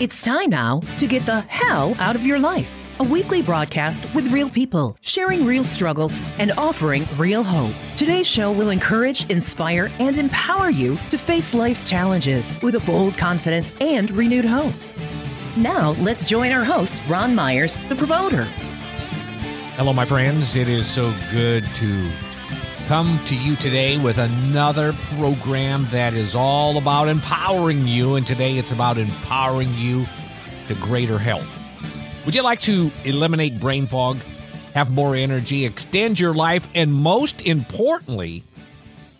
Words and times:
It's 0.00 0.22
time 0.22 0.50
now 0.50 0.80
to 0.98 1.06
get 1.06 1.24
the 1.24 1.42
hell 1.42 1.94
out 2.00 2.16
of 2.16 2.26
your 2.26 2.40
life. 2.40 2.68
A 2.98 3.04
weekly 3.04 3.42
broadcast 3.42 4.02
with 4.12 4.26
real 4.32 4.50
people, 4.50 4.96
sharing 5.02 5.46
real 5.46 5.62
struggles 5.62 6.20
and 6.40 6.50
offering 6.58 7.06
real 7.16 7.44
hope. 7.44 7.72
Today's 7.96 8.26
show 8.26 8.50
will 8.50 8.70
encourage, 8.70 9.30
inspire, 9.30 9.92
and 10.00 10.18
empower 10.18 10.68
you 10.68 10.98
to 11.10 11.16
face 11.16 11.54
life's 11.54 11.88
challenges 11.88 12.60
with 12.60 12.74
a 12.74 12.80
bold 12.80 13.16
confidence 13.16 13.72
and 13.80 14.10
renewed 14.10 14.44
hope. 14.44 14.74
Now, 15.56 15.92
let's 16.00 16.24
join 16.24 16.50
our 16.50 16.64
host, 16.64 17.00
Ron 17.08 17.32
Myers, 17.32 17.78
the 17.88 17.94
promoter. 17.94 18.48
Hello, 19.76 19.92
my 19.92 20.04
friends. 20.04 20.56
It 20.56 20.68
is 20.68 20.88
so 20.88 21.14
good 21.30 21.64
to 21.76 22.10
come 22.86 23.18
to 23.24 23.34
you 23.34 23.56
today 23.56 23.96
with 23.96 24.18
another 24.18 24.92
program 25.16 25.86
that 25.90 26.12
is 26.12 26.34
all 26.34 26.76
about 26.76 27.08
empowering 27.08 27.86
you. 27.86 28.16
And 28.16 28.26
today 28.26 28.58
it's 28.58 28.72
about 28.72 28.98
empowering 28.98 29.70
you 29.74 30.04
to 30.68 30.74
greater 30.74 31.18
health. 31.18 31.48
Would 32.26 32.34
you 32.34 32.42
like 32.42 32.60
to 32.60 32.90
eliminate 33.04 33.58
brain 33.58 33.86
fog, 33.86 34.18
have 34.74 34.90
more 34.90 35.16
energy, 35.16 35.64
extend 35.64 36.20
your 36.20 36.34
life, 36.34 36.68
and 36.74 36.92
most 36.92 37.46
importantly, 37.46 38.44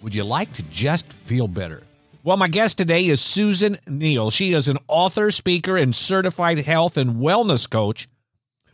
would 0.02 0.14
you 0.14 0.24
like 0.24 0.52
to 0.54 0.62
just 0.64 1.12
feel 1.12 1.48
better? 1.48 1.82
Well, 2.22 2.36
my 2.36 2.48
guest 2.48 2.76
today 2.76 3.06
is 3.06 3.22
Susan 3.22 3.78
Neal. 3.86 4.30
She 4.30 4.52
is 4.52 4.68
an 4.68 4.78
author, 4.88 5.30
speaker, 5.30 5.78
and 5.78 5.94
certified 5.94 6.58
health 6.58 6.98
and 6.98 7.16
wellness 7.16 7.68
coach 7.68 8.08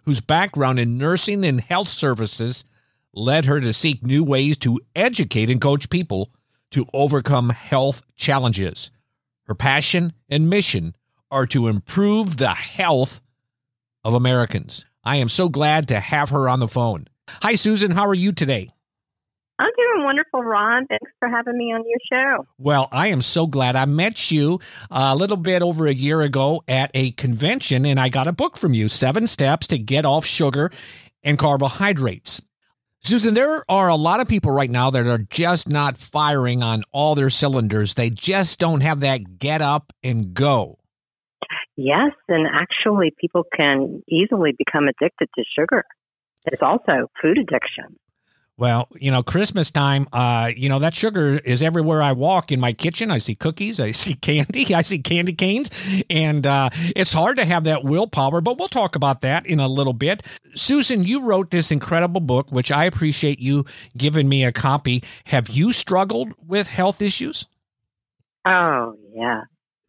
whose 0.04 0.20
background 0.20 0.80
in 0.80 0.98
nursing 0.98 1.44
and 1.44 1.60
health 1.60 1.88
services 1.88 2.64
led 3.12 3.44
her 3.44 3.60
to 3.60 3.72
seek 3.72 4.02
new 4.02 4.22
ways 4.22 4.56
to 4.58 4.80
educate 4.94 5.50
and 5.50 5.60
coach 5.60 5.90
people 5.90 6.30
to 6.70 6.86
overcome 6.92 7.50
health 7.50 8.02
challenges. 8.16 8.90
Her 9.44 9.54
passion 9.54 10.12
and 10.28 10.48
mission 10.48 10.94
are 11.30 11.46
to 11.46 11.68
improve 11.68 12.36
the 12.36 12.50
health 12.50 13.20
of 14.04 14.14
Americans. 14.14 14.86
I 15.04 15.16
am 15.16 15.28
so 15.28 15.48
glad 15.48 15.88
to 15.88 15.98
have 15.98 16.30
her 16.30 16.48
on 16.48 16.60
the 16.60 16.68
phone. 16.68 17.06
Hi, 17.42 17.54
Susan. 17.54 17.90
How 17.90 18.06
are 18.06 18.14
you 18.14 18.32
today? 18.32 18.70
I'm 19.58 19.70
doing 19.76 20.04
wonderful, 20.04 20.42
Ron. 20.42 20.86
Thanks 20.86 21.10
for 21.18 21.28
having 21.28 21.58
me 21.58 21.72
on 21.72 21.84
your 21.86 21.98
show. 22.10 22.46
Well, 22.58 22.88
I 22.92 23.08
am 23.08 23.20
so 23.20 23.46
glad. 23.46 23.76
I 23.76 23.84
met 23.84 24.30
you 24.30 24.58
uh, 24.90 25.10
a 25.12 25.16
little 25.16 25.36
bit 25.36 25.62
over 25.62 25.86
a 25.86 25.92
year 25.92 26.22
ago 26.22 26.64
at 26.66 26.90
a 26.94 27.10
convention, 27.12 27.84
and 27.84 28.00
I 28.00 28.08
got 28.08 28.26
a 28.26 28.32
book 28.32 28.56
from 28.56 28.72
you 28.72 28.88
Seven 28.88 29.26
Steps 29.26 29.66
to 29.68 29.78
Get 29.78 30.06
Off 30.06 30.24
Sugar 30.24 30.70
and 31.22 31.38
Carbohydrates. 31.38 32.40
Susan, 33.02 33.32
there 33.32 33.64
are 33.68 33.88
a 33.88 33.96
lot 33.96 34.20
of 34.20 34.28
people 34.28 34.52
right 34.52 34.70
now 34.70 34.90
that 34.90 35.06
are 35.06 35.18
just 35.30 35.68
not 35.68 35.96
firing 35.96 36.62
on 36.62 36.84
all 36.92 37.14
their 37.14 37.30
cylinders. 37.30 37.94
They 37.94 38.10
just 38.10 38.60
don't 38.60 38.82
have 38.82 39.00
that 39.00 39.38
get 39.38 39.62
up 39.62 39.92
and 40.02 40.34
go. 40.34 40.78
Yes, 41.76 42.12
and 42.28 42.46
actually, 42.46 43.14
people 43.18 43.44
can 43.56 44.02
easily 44.06 44.52
become 44.56 44.84
addicted 44.84 45.28
to 45.34 45.44
sugar. 45.58 45.84
It's 46.44 46.60
also 46.60 47.10
food 47.22 47.38
addiction. 47.38 47.96
Well, 48.60 48.88
you 48.94 49.10
know, 49.10 49.22
Christmas 49.22 49.70
time, 49.70 50.06
uh, 50.12 50.52
you 50.54 50.68
know, 50.68 50.78
that 50.80 50.94
sugar 50.94 51.38
is 51.46 51.62
everywhere 51.62 52.02
I 52.02 52.12
walk 52.12 52.52
in 52.52 52.60
my 52.60 52.74
kitchen. 52.74 53.10
I 53.10 53.16
see 53.16 53.34
cookies, 53.34 53.80
I 53.80 53.90
see 53.92 54.12
candy, 54.12 54.74
I 54.74 54.82
see 54.82 54.98
candy 54.98 55.32
canes, 55.32 55.70
and 56.10 56.46
uh, 56.46 56.68
it's 56.94 57.14
hard 57.14 57.38
to 57.38 57.46
have 57.46 57.64
that 57.64 57.84
willpower, 57.84 58.42
but 58.42 58.58
we'll 58.58 58.68
talk 58.68 58.96
about 58.96 59.22
that 59.22 59.46
in 59.46 59.60
a 59.60 59.66
little 59.66 59.94
bit. 59.94 60.22
Susan, 60.54 61.04
you 61.04 61.22
wrote 61.22 61.50
this 61.50 61.70
incredible 61.70 62.20
book, 62.20 62.52
which 62.52 62.70
I 62.70 62.84
appreciate 62.84 63.38
you 63.38 63.64
giving 63.96 64.28
me 64.28 64.44
a 64.44 64.52
copy. 64.52 65.02
Have 65.24 65.48
you 65.48 65.72
struggled 65.72 66.34
with 66.46 66.66
health 66.66 67.00
issues? 67.00 67.46
Oh, 68.46 68.94
yeah. 69.14 69.40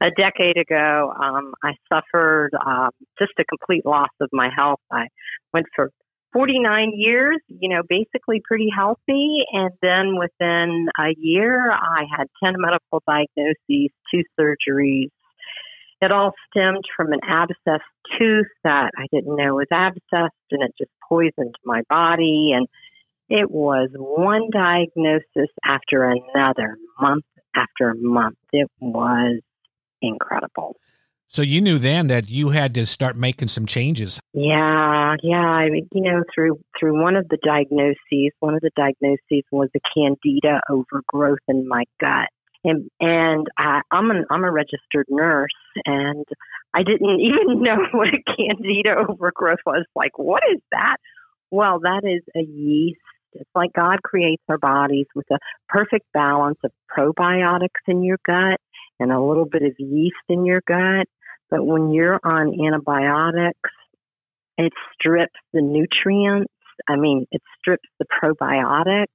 a 0.00 0.10
decade 0.16 0.56
ago, 0.56 1.12
um, 1.14 1.52
I 1.62 1.72
suffered 1.92 2.52
um, 2.54 2.88
just 3.18 3.32
a 3.38 3.44
complete 3.44 3.84
loss 3.84 4.08
of 4.22 4.30
my 4.32 4.48
health. 4.56 4.80
I 4.90 5.08
went 5.52 5.66
for 5.76 5.90
49 6.32 6.92
years, 6.94 7.38
you 7.48 7.68
know, 7.68 7.82
basically 7.88 8.42
pretty 8.46 8.68
healthy. 8.74 9.44
And 9.52 9.70
then 9.80 10.18
within 10.18 10.88
a 10.98 11.14
year, 11.16 11.70
I 11.72 12.04
had 12.16 12.26
10 12.42 12.54
medical 12.58 13.02
diagnoses, 13.06 13.90
two 14.12 14.22
surgeries. 14.38 15.08
It 16.00 16.12
all 16.12 16.32
stemmed 16.50 16.84
from 16.96 17.12
an 17.12 17.20
abscess 17.26 17.84
tooth 18.18 18.46
that 18.62 18.90
I 18.96 19.06
didn't 19.12 19.36
know 19.36 19.54
was 19.54 19.66
abscessed 19.72 20.28
and 20.52 20.62
it 20.62 20.72
just 20.78 20.90
poisoned 21.08 21.56
my 21.64 21.82
body. 21.88 22.52
And 22.54 22.68
it 23.28 23.50
was 23.50 23.88
one 23.94 24.48
diagnosis 24.52 25.50
after 25.64 26.04
another, 26.04 26.76
month 27.00 27.24
after 27.54 27.94
month. 27.98 28.38
It 28.52 28.70
was 28.80 29.40
incredible. 30.00 30.76
So 31.30 31.42
you 31.42 31.60
knew 31.60 31.78
then 31.78 32.06
that 32.06 32.30
you 32.30 32.48
had 32.50 32.74
to 32.74 32.86
start 32.86 33.16
making 33.16 33.48
some 33.48 33.66
changes. 33.66 34.18
Yeah, 34.32 35.16
yeah. 35.22 35.36
I 35.36 35.68
mean, 35.68 35.86
you 35.92 36.02
know, 36.02 36.22
through 36.34 36.58
through 36.80 37.00
one 37.02 37.16
of 37.16 37.28
the 37.28 37.36
diagnoses, 37.44 38.32
one 38.40 38.54
of 38.54 38.62
the 38.62 38.70
diagnoses 38.74 39.44
was 39.52 39.68
a 39.76 39.80
candida 39.94 40.60
overgrowth 40.70 41.44
in 41.46 41.68
my 41.68 41.84
gut. 42.00 42.28
And 42.64 42.88
and 42.98 43.46
I, 43.58 43.82
I'm 43.92 44.10
an 44.10 44.24
I'm 44.30 44.42
a 44.42 44.50
registered 44.50 45.06
nurse, 45.10 45.50
and 45.84 46.24
I 46.74 46.82
didn't 46.82 47.20
even 47.20 47.62
know 47.62 47.76
what 47.92 48.08
a 48.08 48.36
candida 48.36 48.94
overgrowth 49.08 49.60
was. 49.66 49.84
Like, 49.94 50.18
what 50.18 50.42
is 50.50 50.60
that? 50.72 50.96
Well, 51.50 51.80
that 51.80 52.02
is 52.04 52.22
a 52.34 52.44
yeast. 52.44 53.00
It's 53.34 53.50
like 53.54 53.74
God 53.74 54.02
creates 54.02 54.42
our 54.48 54.58
bodies 54.58 55.06
with 55.14 55.26
a 55.30 55.38
perfect 55.68 56.06
balance 56.14 56.58
of 56.64 56.72
probiotics 56.90 57.84
in 57.86 58.02
your 58.02 58.18
gut 58.26 58.58
and 58.98 59.12
a 59.12 59.20
little 59.20 59.44
bit 59.44 59.62
of 59.62 59.74
yeast 59.78 60.16
in 60.30 60.46
your 60.46 60.62
gut 60.66 61.06
but 61.50 61.64
when 61.64 61.90
you're 61.90 62.20
on 62.22 62.54
antibiotics, 62.64 63.70
it 64.56 64.72
strips 64.94 65.38
the 65.52 65.62
nutrients. 65.62 66.52
I 66.88 66.96
mean, 66.96 67.26
it 67.30 67.42
strips 67.58 67.88
the 67.98 68.06
probiotics. 68.06 69.06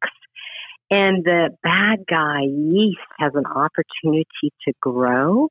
And 0.90 1.24
the 1.24 1.50
bad 1.64 2.06
guy 2.10 2.42
yeast 2.44 3.00
has 3.20 3.34
an 3.36 3.46
opportunity 3.46 4.54
to 4.68 4.74
grow. 4.80 5.50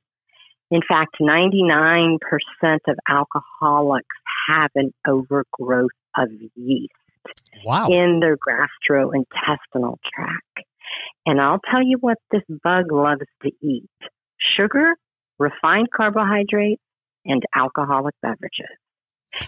In 0.70 0.80
fact, 0.86 1.16
99% 1.20 2.18
of 2.86 2.96
alcoholics 3.08 4.06
have 4.48 4.70
an 4.74 4.92
overgrowth 5.06 5.90
of 6.16 6.28
yeast 6.54 6.92
wow. 7.64 7.88
in 7.88 8.20
their 8.20 8.36
gastrointestinal 8.36 9.96
tract. 10.14 10.66
And 11.26 11.40
I'll 11.40 11.60
tell 11.70 11.82
you 11.82 11.98
what 12.00 12.18
this 12.30 12.42
bug 12.62 12.90
loves 12.90 13.22
to 13.42 13.50
eat 13.60 13.90
sugar 14.56 14.94
refined 15.42 15.88
carbohydrates, 15.94 16.80
and 17.24 17.42
alcoholic 17.54 18.14
beverages. 18.22 18.76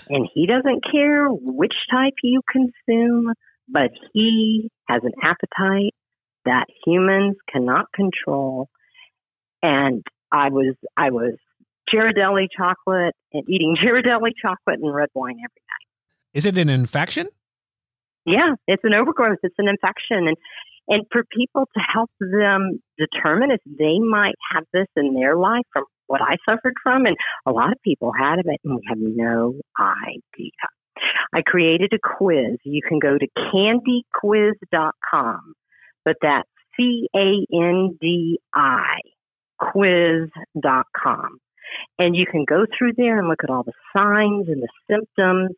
And 0.09 0.29
he 0.33 0.47
doesn't 0.47 0.85
care 0.91 1.29
which 1.29 1.75
type 1.91 2.15
you 2.23 2.41
consume, 2.51 3.33
but 3.69 3.91
he 4.13 4.71
has 4.89 5.03
an 5.05 5.13
appetite 5.23 5.95
that 6.45 6.67
humans 6.87 7.37
cannot 7.53 7.87
control. 7.93 8.69
And 9.63 10.03
I 10.31 10.51
was, 10.51 10.75
I 10.97 11.11
was 11.11 11.35
Ghirardelli 11.93 12.47
chocolate 12.57 13.15
and 13.33 13.45
eating 13.49 13.77
Ghirardelli 13.83 14.31
chocolate 14.41 14.81
and 14.81 14.95
red 14.95 15.09
wine 15.15 15.37
every 15.37 15.43
night. 15.43 16.33
Is 16.33 16.47
it 16.47 16.57
an 16.57 16.69
infection? 16.69 17.29
Yeah, 18.27 18.55
it's 18.67 18.85
an 18.85 18.95
overgrowth. 18.95 19.39
It's 19.43 19.59
an 19.59 19.69
infection. 19.69 20.29
And 20.29 20.37
and 20.87 21.07
for 21.11 21.25
people 21.35 21.67
to 21.75 21.81
help 21.81 22.11
them 22.21 22.81
determine 22.99 23.51
if 23.51 23.61
they 23.65 23.99
might 23.99 24.35
have 24.53 24.65
this 24.73 24.87
in 24.97 25.15
their 25.15 25.35
life 25.37 25.65
from 25.73 25.85
what 26.07 26.21
I 26.21 26.37
suffered 26.49 26.75
from, 26.83 27.07
and 27.07 27.17
a 27.47 27.53
lot 27.53 27.73
of 27.73 27.79
people 27.83 28.13
had 28.13 28.39
of 28.39 28.45
it 28.47 28.61
and 28.65 28.77
we 28.77 28.83
have 28.89 28.99
no 28.99 29.55
idea. 29.81 30.51
I 31.35 31.43
created 31.43 31.93
a 31.95 31.99
quiz. 31.99 32.59
You 32.65 32.83
can 32.87 32.99
go 32.99 33.17
to 33.19 33.27
candiquiz.com, 34.15 35.55
but 36.05 36.17
that's 36.21 36.49
C 36.77 37.09
A 37.17 37.47
N 37.53 37.97
D 38.01 38.39
I 38.55 38.99
quiz.com. 39.59 41.39
And 41.99 42.17
you 42.17 42.27
can 42.27 42.45
go 42.45 42.67
through 42.77 42.93
there 42.97 43.19
and 43.19 43.29
look 43.29 43.45
at 43.45 43.51
all 43.51 43.63
the 43.63 43.73
signs 43.97 44.49
and 44.49 44.63
the 44.63 44.69
symptoms 44.91 45.51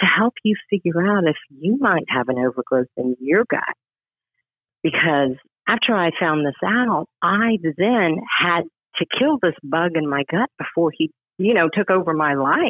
to 0.00 0.06
help 0.06 0.34
you 0.44 0.54
figure 0.70 1.02
out 1.02 1.24
if 1.24 1.36
you 1.50 1.78
might 1.80 2.04
have 2.08 2.28
an 2.28 2.38
overgrowth 2.38 2.88
in 2.96 3.16
your 3.20 3.44
gut 3.48 3.74
because 4.82 5.36
after 5.68 5.94
I 5.94 6.10
found 6.18 6.46
this 6.46 6.54
out, 6.64 7.06
I 7.22 7.58
then 7.62 8.16
had 8.40 8.62
to 8.96 9.06
kill 9.18 9.38
this 9.40 9.54
bug 9.62 9.92
in 9.94 10.08
my 10.08 10.24
gut 10.30 10.48
before 10.58 10.90
he, 10.96 11.10
you 11.36 11.54
know, 11.54 11.68
took 11.72 11.90
over 11.90 12.14
my 12.14 12.34
life. 12.34 12.62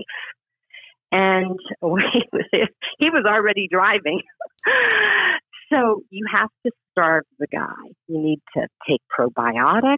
And 1.11 1.59
he 1.81 3.11
was 3.11 3.25
already 3.27 3.69
driving. 3.71 4.21
so 5.73 6.03
you 6.11 6.27
have 6.33 6.51
to 6.67 6.73
starve 6.93 7.25
the 7.39 7.47
guy. 7.47 7.93
You 8.09 8.21
need 8.21 8.41
to 8.57 8.67
take 8.89 9.01
probiotics. 9.17 9.97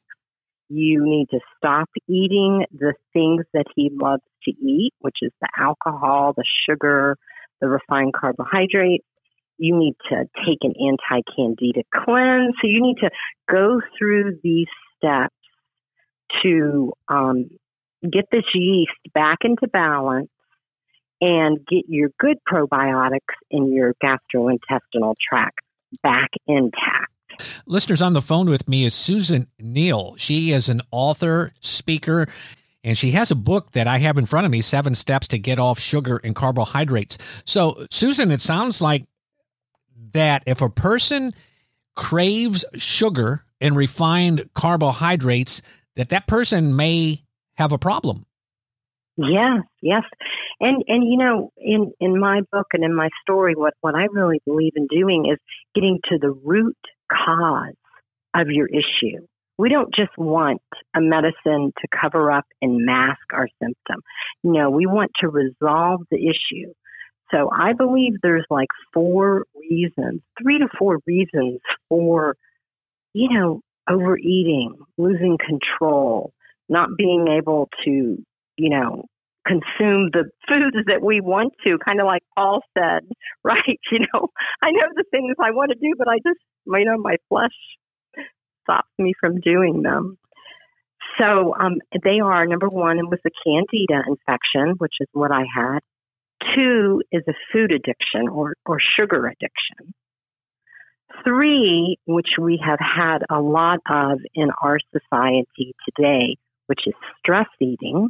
You 0.70 1.04
need 1.04 1.26
to 1.30 1.40
stop 1.58 1.88
eating 2.08 2.64
the 2.72 2.94
things 3.12 3.44
that 3.52 3.66
he 3.74 3.90
loves 3.92 4.22
to 4.44 4.50
eat, 4.50 4.92
which 5.00 5.16
is 5.20 5.32
the 5.40 5.48
alcohol, 5.58 6.32
the 6.34 6.44
sugar, 6.66 7.16
the 7.60 7.68
refined 7.68 8.14
carbohydrates 8.14 9.04
you 9.60 9.76
need 9.76 9.94
to 10.08 10.24
take 10.46 10.58
an 10.62 10.72
anti 10.80 11.22
candida 11.36 11.82
cleanse. 11.94 12.54
So 12.60 12.66
you 12.66 12.80
need 12.82 12.96
to 13.02 13.10
go 13.48 13.80
through 13.98 14.38
these 14.42 14.66
steps 14.96 15.34
to 16.42 16.92
um, 17.08 17.50
get 18.02 18.24
this 18.32 18.44
yeast 18.54 18.92
back 19.12 19.38
into 19.44 19.68
balance 19.68 20.30
and 21.20 21.58
get 21.66 21.84
your 21.88 22.08
good 22.18 22.38
probiotics 22.50 23.34
in 23.50 23.70
your 23.70 23.94
gastrointestinal 24.02 25.14
tract 25.28 25.58
back 26.02 26.30
intact. 26.46 27.09
Listeners 27.66 28.02
on 28.02 28.12
the 28.12 28.22
phone 28.22 28.48
with 28.48 28.68
me 28.68 28.84
is 28.84 28.94
Susan 28.94 29.46
Neal. 29.58 30.14
She 30.16 30.52
is 30.52 30.68
an 30.68 30.80
author, 30.90 31.52
speaker, 31.60 32.26
and 32.82 32.96
she 32.96 33.10
has 33.12 33.30
a 33.30 33.34
book 33.34 33.72
that 33.72 33.86
I 33.86 33.98
have 33.98 34.18
in 34.18 34.26
front 34.26 34.46
of 34.46 34.52
me, 34.52 34.60
Seven 34.60 34.94
Steps 34.94 35.28
to 35.28 35.38
Get 35.38 35.58
Off 35.58 35.78
Sugar 35.78 36.20
and 36.24 36.34
Carbohydrates. 36.34 37.18
So, 37.44 37.86
Susan, 37.90 38.30
it 38.30 38.40
sounds 38.40 38.80
like 38.80 39.06
that 40.12 40.42
if 40.46 40.62
a 40.62 40.70
person 40.70 41.34
craves 41.94 42.64
sugar 42.74 43.44
and 43.60 43.76
refined 43.76 44.48
carbohydrates, 44.54 45.60
that 45.96 46.08
that 46.08 46.26
person 46.26 46.74
may 46.74 47.22
have 47.54 47.72
a 47.72 47.78
problem. 47.78 48.24
Yes, 49.16 49.62
yes. 49.82 50.02
And 50.60 50.82
and 50.88 51.04
you 51.04 51.18
know, 51.18 51.52
in 51.58 51.92
in 52.00 52.18
my 52.18 52.40
book 52.50 52.68
and 52.72 52.84
in 52.84 52.94
my 52.94 53.08
story 53.22 53.54
what 53.54 53.74
what 53.80 53.94
I 53.94 54.06
really 54.10 54.40
believe 54.46 54.72
in 54.76 54.86
doing 54.86 55.26
is 55.30 55.38
getting 55.74 55.98
to 56.08 56.18
the 56.18 56.30
root 56.30 56.76
cause 57.10 57.74
of 58.34 58.48
your 58.48 58.68
issue. 58.68 59.26
We 59.58 59.68
don't 59.68 59.94
just 59.94 60.16
want 60.16 60.62
a 60.96 61.00
medicine 61.00 61.72
to 61.80 61.88
cover 62.00 62.32
up 62.32 62.46
and 62.62 62.86
mask 62.86 63.20
our 63.32 63.48
symptom. 63.62 64.02
No, 64.42 64.70
we 64.70 64.86
want 64.86 65.10
to 65.20 65.28
resolve 65.28 66.00
the 66.10 66.16
issue. 66.16 66.72
So 67.30 67.50
I 67.52 67.74
believe 67.74 68.14
there's 68.22 68.46
like 68.50 68.68
four 68.92 69.44
reasons, 69.54 70.22
three 70.42 70.58
to 70.58 70.68
four 70.78 70.98
reasons 71.06 71.60
for, 71.88 72.36
you 73.12 73.28
know, 73.30 73.60
overeating, 73.88 74.76
losing 74.98 75.38
control, 75.38 76.32
not 76.68 76.88
being 76.96 77.26
able 77.28 77.68
to, 77.84 78.16
you 78.56 78.70
know, 78.70 79.04
consume 79.46 80.10
the 80.12 80.24
foods 80.48 80.76
that 80.86 81.02
we 81.02 81.20
want 81.20 81.52
to, 81.64 81.78
kind 81.84 82.00
of 82.00 82.06
like 82.06 82.22
Paul 82.36 82.60
said, 82.76 83.08
right? 83.44 83.80
You 83.92 84.00
know, 84.00 84.28
I 84.62 84.70
know 84.70 84.88
the 84.94 85.04
things 85.10 85.34
I 85.42 85.50
want 85.50 85.70
to 85.70 85.78
do, 85.78 85.94
but 85.98 86.08
I 86.08 86.16
just, 86.16 86.40
you 86.78 86.84
know, 86.84 86.98
my 86.98 87.16
flesh 87.28 87.56
stops 88.62 88.88
me 88.98 89.12
from 89.18 89.40
doing 89.40 89.82
them. 89.82 90.18
So 91.18 91.54
um, 91.58 91.78
they 92.04 92.20
are 92.20 92.46
number 92.46 92.68
one, 92.68 92.98
it 92.98 93.08
was 93.08 93.18
the 93.24 93.30
candida 93.44 94.04
infection, 94.08 94.76
which 94.78 94.94
is 95.00 95.08
what 95.12 95.30
I 95.32 95.44
had. 95.54 95.80
Two 96.54 97.02
is 97.12 97.22
a 97.28 97.34
food 97.52 97.72
addiction 97.72 98.28
or, 98.30 98.54
or 98.64 98.78
sugar 98.96 99.26
addiction. 99.26 99.92
Three, 101.24 101.98
which 102.06 102.30
we 102.40 102.62
have 102.64 102.78
had 102.78 103.18
a 103.28 103.40
lot 103.40 103.80
of 103.90 104.20
in 104.34 104.48
our 104.62 104.78
society 104.92 105.74
today, 105.84 106.36
which 106.66 106.80
is 106.86 106.94
stress 107.18 107.48
eating. 107.60 108.08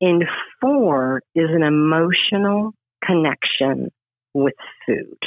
And 0.00 0.24
four 0.60 1.22
is 1.34 1.48
an 1.50 1.62
emotional 1.62 2.72
connection 3.02 3.90
with 4.34 4.54
food. 4.86 5.18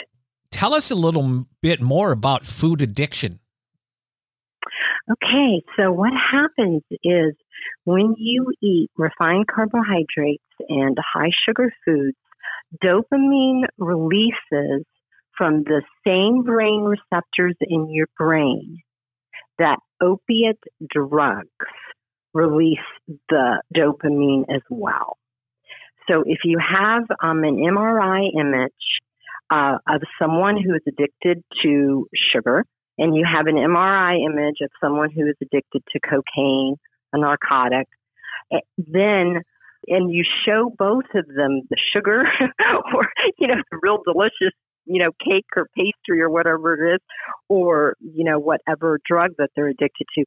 Tell 0.52 0.74
us 0.74 0.92
a 0.92 0.96
little 0.96 1.46
bit 1.62 1.82
more 1.82 2.12
about 2.12 2.46
food 2.46 2.82
addiction. 2.82 3.40
Okay, 5.12 5.64
so 5.76 5.92
what 5.92 6.14
happens 6.14 6.84
is 7.04 7.34
when 7.86 8.14
you 8.18 8.54
eat 8.62 8.90
refined 8.98 9.48
carbohydrates 9.48 10.44
and 10.68 10.98
high 11.14 11.32
sugar 11.48 11.72
foods, 11.84 12.18
dopamine 12.84 13.64
releases 13.78 14.86
from 15.36 15.64
the 15.64 15.82
same 16.06 16.44
brain 16.44 16.82
receptors 16.82 17.56
in 17.62 17.90
your 17.90 18.08
brain 18.18 18.80
that 19.58 19.78
opiate 20.02 20.60
drugs 20.88 21.48
release 22.34 22.78
the 23.30 23.62
dopamine 23.76 24.44
as 24.54 24.62
well. 24.70 25.18
So 26.08 26.24
if 26.26 26.40
you 26.44 26.60
have 26.60 27.04
um, 27.24 27.44
an 27.44 27.58
MRI 27.58 28.30
image 28.40 28.72
uh, 29.52 29.78
of 29.88 30.02
someone 30.22 30.58
who 30.62 30.76
is 30.76 30.82
addicted 30.88 31.44
to 31.64 32.08
sugar, 32.34 32.66
and 32.98 33.16
you 33.16 33.26
have 33.26 33.48
an 33.48 33.56
MRI 33.56 34.26
image 34.26 34.58
of 34.62 34.70
someone 34.82 35.10
who 35.12 35.28
is 35.28 35.36
addicted 35.42 35.84
to 35.92 36.00
cocaine, 36.00 36.76
a 37.14 37.20
narcotic, 37.20 37.88
eh, 38.52 38.60
then 38.78 39.42
and 39.88 40.12
you 40.14 40.24
show 40.46 40.72
both 40.78 41.06
of 41.16 41.26
them 41.28 41.62
the 41.70 41.78
sugar 41.94 42.24
or 42.94 43.08
you 43.38 43.48
know 43.48 43.62
the 43.72 43.80
real 43.82 44.00
delicious 44.06 44.54
you 44.86 45.02
know 45.02 45.12
cake 45.26 45.46
or 45.56 45.68
pastry 45.76 46.22
or 46.22 46.30
whatever 46.30 46.74
it 46.74 46.96
is 46.96 47.00
or 47.48 47.96
you 48.00 48.24
know 48.24 48.40
whatever 48.40 49.00
drug 49.08 49.32
that 49.38 49.50
they're 49.56 49.68
addicted 49.68 50.06
to 50.16 50.26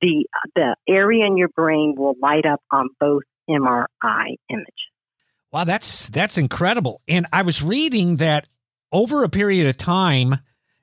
the 0.00 0.26
the 0.54 0.76
area 0.88 1.26
in 1.26 1.36
your 1.36 1.48
brain 1.48 1.94
will 1.96 2.14
light 2.22 2.46
up 2.46 2.60
on 2.70 2.88
both 2.98 3.22
MRI 3.48 4.36
images. 4.48 4.68
Wow 5.52 5.64
that's 5.64 6.08
that's 6.08 6.38
incredible. 6.38 7.02
And 7.08 7.26
i 7.32 7.42
was 7.42 7.62
reading 7.62 8.16
that 8.16 8.48
over 8.94 9.24
a 9.24 9.28
period 9.28 9.66
of 9.66 9.76
time 9.76 10.36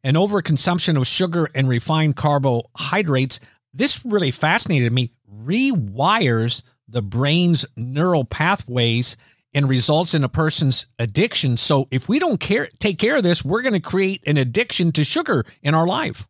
and 0.04 0.18
overconsumption 0.18 0.98
of 0.98 1.08
sugar 1.08 1.48
and 1.56 1.70
refined 1.70 2.18
carbohydrates, 2.18 3.40
this 3.74 4.06
really 4.06 4.32
fascinated 4.32 4.92
me, 4.92 5.14
rewires 5.34 6.62
the 6.90 7.02
brain's 7.02 7.66
neural 7.78 8.26
pathways 8.26 9.16
and 9.54 9.70
results 9.70 10.14
in 10.14 10.24
a 10.26 10.30
person's 10.30 10.88
addiction. 11.00 11.56
So 11.56 11.88
if 11.90 12.10
we 12.10 12.20
don't 12.20 12.40
care 12.40 12.68
take 12.80 13.00
care 13.00 13.18
of 13.18 13.24
this, 13.24 13.46
we're 13.46 13.62
going 13.62 13.74
to 13.74 13.80
create 13.80 14.22
an 14.28 14.38
addiction 14.38 14.92
to 14.94 15.04
sugar 15.04 15.46
in 15.64 15.74
our 15.74 15.88
life. 15.88 16.28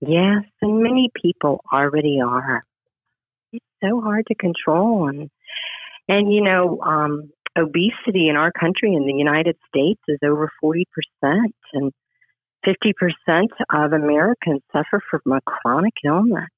Yes, 0.00 0.44
and 0.62 0.82
many 0.82 1.10
people 1.20 1.60
already 1.72 2.18
are. 2.24 2.64
It's 3.52 3.64
so 3.82 4.00
hard 4.00 4.26
to 4.28 4.34
control 4.34 5.08
and 5.08 5.30
and 6.08 6.32
you 6.32 6.42
know, 6.42 6.80
um, 6.80 7.30
obesity 7.56 8.28
in 8.28 8.36
our 8.36 8.52
country 8.52 8.94
in 8.94 9.06
the 9.06 9.12
United 9.12 9.56
States 9.68 10.00
is 10.08 10.18
over 10.24 10.50
40% 10.62 10.84
and 11.72 11.92
50% 12.66 13.46
of 13.72 13.92
Americans 13.92 14.62
suffer 14.72 15.00
from 15.10 15.32
a 15.32 15.40
chronic 15.42 15.94
illness. 16.04 16.48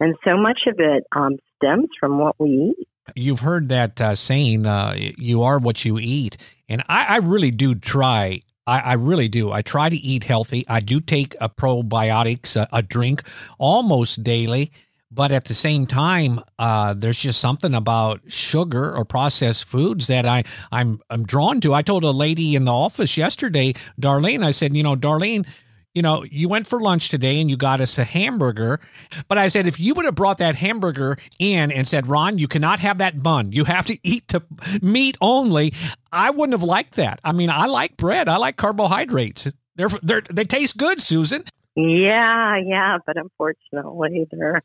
And 0.00 0.14
so 0.24 0.36
much 0.36 0.60
of 0.66 0.76
it 0.78 1.04
um, 1.14 1.36
stems 1.56 1.88
from 1.98 2.18
what 2.18 2.36
we 2.38 2.74
eat. 2.78 2.88
You've 3.16 3.40
heard 3.40 3.68
that 3.70 4.00
uh, 4.00 4.14
saying, 4.14 4.66
uh, 4.66 4.94
you 4.96 5.42
are 5.42 5.58
what 5.58 5.84
you 5.84 5.98
eat. 5.98 6.36
And 6.68 6.82
I, 6.88 7.06
I 7.08 7.16
really 7.18 7.50
do 7.50 7.74
try. 7.74 8.40
I, 8.66 8.92
really 8.94 9.28
do. 9.28 9.50
I 9.50 9.62
try 9.62 9.88
to 9.88 9.96
eat 9.96 10.24
healthy. 10.24 10.62
I 10.68 10.80
do 10.80 11.00
take 11.00 11.34
a 11.40 11.48
probiotics, 11.48 12.54
a, 12.54 12.68
a 12.70 12.82
drink 12.82 13.22
almost 13.58 14.22
daily. 14.22 14.70
But 15.10 15.32
at 15.32 15.44
the 15.44 15.54
same 15.54 15.86
time, 15.86 16.40
uh, 16.58 16.94
there's 16.94 17.18
just 17.18 17.40
something 17.40 17.74
about 17.74 18.20
sugar 18.28 18.94
or 18.94 19.04
processed 19.06 19.64
foods 19.64 20.06
that 20.08 20.26
I 20.26 20.44
I'm 20.70 21.00
I'm 21.08 21.24
drawn 21.24 21.60
to. 21.62 21.72
I 21.72 21.80
told 21.82 22.04
a 22.04 22.10
lady 22.10 22.54
in 22.54 22.66
the 22.66 22.72
office 22.72 23.16
yesterday, 23.16 23.72
Darlene. 24.00 24.44
I 24.44 24.50
said, 24.50 24.76
you 24.76 24.82
know, 24.82 24.96
Darlene, 24.96 25.46
you 25.94 26.02
know, 26.02 26.24
you 26.30 26.48
went 26.48 26.66
for 26.66 26.78
lunch 26.78 27.08
today 27.08 27.40
and 27.40 27.48
you 27.48 27.56
got 27.56 27.80
us 27.80 27.96
a 27.96 28.04
hamburger. 28.04 28.80
But 29.28 29.38
I 29.38 29.48
said, 29.48 29.66
if 29.66 29.80
you 29.80 29.94
would 29.94 30.04
have 30.04 30.14
brought 30.14 30.38
that 30.38 30.54
hamburger 30.54 31.16
in 31.38 31.72
and 31.72 31.88
said, 31.88 32.06
Ron, 32.06 32.36
you 32.36 32.46
cannot 32.46 32.78
have 32.80 32.98
that 32.98 33.22
bun, 33.22 33.52
you 33.52 33.64
have 33.64 33.86
to 33.86 33.98
eat 34.04 34.28
the 34.28 34.42
meat 34.82 35.16
only, 35.20 35.72
I 36.12 36.30
wouldn't 36.30 36.52
have 36.52 36.62
liked 36.62 36.96
that. 36.96 37.20
I 37.24 37.32
mean, 37.32 37.50
I 37.50 37.66
like 37.66 37.96
bread, 37.96 38.28
I 38.28 38.36
like 38.36 38.56
carbohydrates. 38.56 39.52
They're, 39.76 39.88
they're, 40.02 40.22
they 40.30 40.44
taste 40.44 40.76
good, 40.76 41.00
Susan. 41.00 41.44
Yeah, 41.80 42.56
yeah, 42.56 42.98
but 43.06 43.16
unfortunately 43.16 44.26
they're 44.32 44.62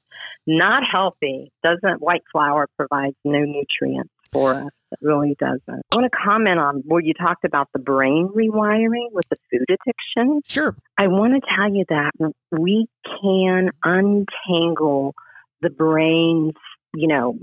not 0.48 0.82
healthy. 0.92 1.52
Doesn't 1.62 2.02
white 2.02 2.24
flour 2.32 2.68
provides 2.76 3.16
no 3.24 3.42
nutrients 3.42 4.10
for 4.32 4.56
us. 4.56 4.72
It 4.92 4.98
really 5.00 5.36
doesn't. 5.40 5.84
I 5.92 5.96
want 5.96 6.12
to 6.12 6.18
comment 6.18 6.60
on 6.60 6.82
where 6.88 7.02
you 7.02 7.14
talked 7.14 7.46
about 7.46 7.70
the 7.72 7.78
brain 7.78 8.30
rewiring 8.36 9.10
with 9.12 9.30
the 9.30 9.38
food 9.52 9.66
addiction. 9.70 10.42
Sure. 10.48 10.76
I 10.98 11.06
want 11.06 11.36
to 11.36 11.50
tell 11.56 11.72
you 11.72 11.86
that 11.90 12.34
we 12.50 12.88
can 13.22 13.70
untangle 13.84 15.14
the 15.62 15.70
brain's, 15.70 16.54
you 16.96 17.08
know, 17.08 17.38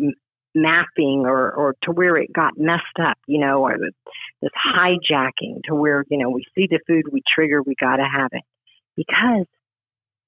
mapping 0.52 1.26
or, 1.26 1.48
or 1.52 1.76
to 1.82 1.92
where 1.92 2.16
it 2.16 2.32
got 2.32 2.58
messed 2.58 2.98
up, 3.00 3.18
you 3.28 3.38
know, 3.38 3.62
or 3.62 3.78
this 4.42 4.50
hijacking 4.76 5.62
to 5.68 5.76
where, 5.76 6.04
you 6.10 6.18
know, 6.18 6.28
we 6.30 6.44
see 6.56 6.66
the 6.68 6.80
food, 6.88 7.04
we 7.12 7.22
trigger, 7.32 7.62
we 7.62 7.76
got 7.80 7.96
to 7.98 8.04
have 8.04 8.30
it. 8.32 8.42
Because 8.96 9.46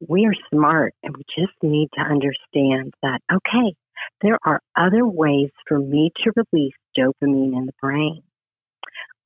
we 0.08 0.26
are 0.26 0.34
smart 0.52 0.94
and 1.02 1.16
we 1.16 1.22
just 1.36 1.52
need 1.62 1.88
to 1.94 2.00
understand 2.00 2.92
that, 3.02 3.20
okay, 3.32 3.74
there 4.20 4.38
are 4.44 4.60
other 4.76 5.06
ways 5.06 5.50
for 5.68 5.78
me 5.78 6.10
to 6.24 6.32
release 6.36 6.74
dopamine 6.98 7.56
in 7.56 7.66
the 7.66 7.72
brain. 7.80 8.22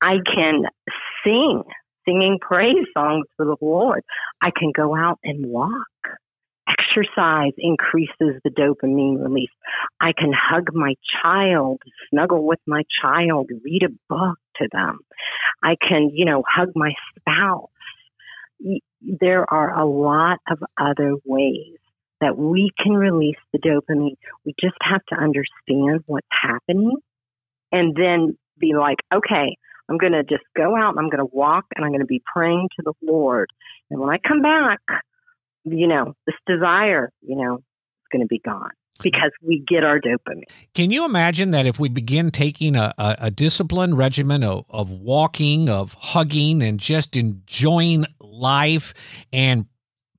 I 0.01 0.17
can 0.33 0.63
sing, 1.23 1.63
singing 2.05 2.37
praise 2.39 2.85
songs 2.95 3.25
for 3.35 3.45
the 3.45 3.57
Lord. 3.61 4.03
I 4.41 4.51
can 4.55 4.71
go 4.75 4.95
out 4.95 5.19
and 5.23 5.45
walk. 5.45 5.71
Exercise 6.67 7.53
increases 7.57 8.41
the 8.43 8.49
dopamine 8.49 9.23
release. 9.23 9.49
I 10.01 10.11
can 10.17 10.31
hug 10.33 10.67
my 10.73 10.95
child, 11.23 11.79
snuggle 12.09 12.45
with 12.45 12.59
my 12.67 12.83
child, 13.01 13.49
read 13.63 13.83
a 13.83 13.89
book 14.09 14.37
to 14.57 14.67
them. 14.71 14.99
I 15.63 15.75
can, 15.87 16.11
you 16.13 16.25
know, 16.25 16.43
hug 16.47 16.69
my 16.75 16.93
spouse 17.17 17.69
there 19.01 19.51
are 19.51 19.77
a 19.77 19.85
lot 19.85 20.39
of 20.49 20.59
other 20.77 21.15
ways 21.25 21.77
that 22.19 22.37
we 22.37 22.71
can 22.81 22.93
release 22.93 23.37
the 23.53 23.59
dopamine. 23.59 24.17
We 24.45 24.53
just 24.59 24.77
have 24.81 25.01
to 25.09 25.15
understand 25.15 26.03
what's 26.07 26.27
happening 26.31 26.95
and 27.71 27.95
then 27.95 28.37
be 28.59 28.73
like, 28.73 28.97
okay, 29.13 29.55
I'm 29.89 29.97
going 29.97 30.13
to 30.13 30.23
just 30.23 30.43
go 30.55 30.75
out 30.75 30.91
and 30.91 30.99
I'm 30.99 31.09
going 31.09 31.25
to 31.25 31.29
walk 31.31 31.65
and 31.75 31.85
I'm 31.85 31.91
going 31.91 32.01
to 32.01 32.07
be 32.07 32.21
praying 32.33 32.69
to 32.77 32.83
the 32.83 32.93
Lord. 33.03 33.49
And 33.89 33.99
when 33.99 34.09
I 34.09 34.17
come 34.17 34.41
back, 34.41 34.79
you 35.63 35.87
know, 35.87 36.13
this 36.25 36.35
desire, 36.47 37.11
you 37.21 37.35
know, 37.35 37.57
is 37.57 38.07
going 38.11 38.21
to 38.21 38.27
be 38.27 38.39
gone 38.39 38.71
because 39.01 39.31
we 39.45 39.63
get 39.67 39.83
our 39.83 39.99
dopamine. 39.99 40.43
Can 40.73 40.91
you 40.91 41.05
imagine 41.05 41.51
that 41.51 41.65
if 41.65 41.79
we 41.79 41.89
begin 41.89 42.31
taking 42.31 42.75
a, 42.75 42.93
a, 42.97 43.15
a 43.21 43.31
disciplined 43.31 43.97
regimen 43.97 44.43
of, 44.43 44.65
of 44.69 44.89
walking, 44.89 45.69
of 45.69 45.93
hugging, 45.93 46.61
and 46.61 46.79
just 46.79 47.15
enjoying 47.15 48.05
life 48.37 48.93
and 49.33 49.65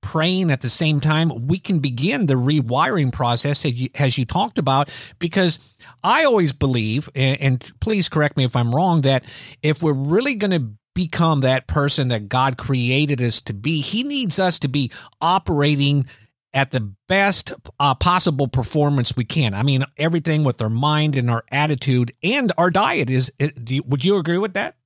praying 0.00 0.50
at 0.50 0.60
the 0.60 0.68
same 0.68 1.00
time, 1.00 1.46
we 1.48 1.58
can 1.58 1.80
begin 1.80 2.26
the 2.26 2.34
rewiring 2.34 3.12
process 3.12 3.64
as 3.64 3.72
you, 3.74 3.88
as 3.94 4.16
you 4.16 4.24
talked 4.24 4.58
about. 4.58 4.90
Because 5.18 5.58
I 6.02 6.24
always 6.24 6.52
believe, 6.52 7.08
and, 7.14 7.40
and 7.40 7.72
please 7.80 8.08
correct 8.08 8.36
me 8.36 8.44
if 8.44 8.56
I'm 8.56 8.74
wrong, 8.74 9.02
that 9.02 9.24
if 9.62 9.82
we're 9.82 9.92
really 9.92 10.34
going 10.34 10.50
to 10.52 10.72
become 10.94 11.42
that 11.42 11.66
person 11.66 12.08
that 12.08 12.28
God 12.28 12.58
created 12.58 13.22
us 13.22 13.40
to 13.42 13.54
be, 13.54 13.80
He 13.80 14.02
needs 14.02 14.38
us 14.38 14.58
to 14.60 14.68
be 14.68 14.90
operating 15.20 16.06
at 16.54 16.70
the 16.70 16.92
best 17.08 17.52
uh, 17.78 17.94
possible 17.94 18.48
performance 18.48 19.14
we 19.16 19.24
can. 19.24 19.54
I 19.54 19.62
mean, 19.62 19.84
everything 19.96 20.44
with 20.44 20.60
our 20.62 20.70
mind 20.70 21.14
and 21.16 21.30
our 21.30 21.44
attitude 21.52 22.12
and 22.22 22.50
our 22.56 22.70
diet 22.70 23.10
is. 23.10 23.30
You, 23.38 23.82
would 23.86 24.04
you 24.04 24.16
agree 24.16 24.38
with 24.38 24.54
that? 24.54 24.77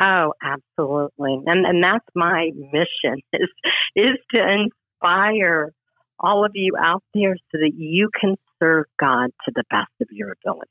Oh, 0.00 0.32
absolutely. 0.42 1.40
And 1.46 1.66
and 1.66 1.82
that's 1.82 2.06
my 2.14 2.50
mission 2.54 3.20
is 3.32 3.48
is 3.96 4.16
to 4.32 4.38
inspire 4.40 5.72
all 6.20 6.44
of 6.44 6.52
you 6.54 6.74
out 6.80 7.02
there 7.14 7.36
so 7.50 7.58
that 7.58 7.72
you 7.76 8.10
can 8.18 8.36
serve 8.58 8.86
God 8.98 9.30
to 9.44 9.52
the 9.54 9.64
best 9.70 9.90
of 10.00 10.08
your 10.10 10.32
ability. 10.32 10.70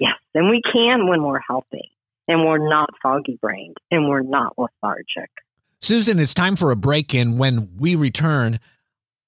Yes, 0.00 0.14
and 0.34 0.48
we 0.48 0.60
can 0.72 1.08
when 1.08 1.22
we're 1.22 1.40
healthy 1.40 1.90
and 2.26 2.44
we're 2.44 2.68
not 2.68 2.90
foggy 3.02 3.38
brained 3.40 3.76
and 3.90 4.08
we're 4.08 4.22
not 4.22 4.54
lethargic. 4.58 5.30
Susan, 5.80 6.18
it's 6.18 6.34
time 6.34 6.56
for 6.56 6.70
a 6.70 6.76
break 6.76 7.14
and 7.14 7.38
when 7.38 7.70
we 7.76 7.94
return, 7.94 8.58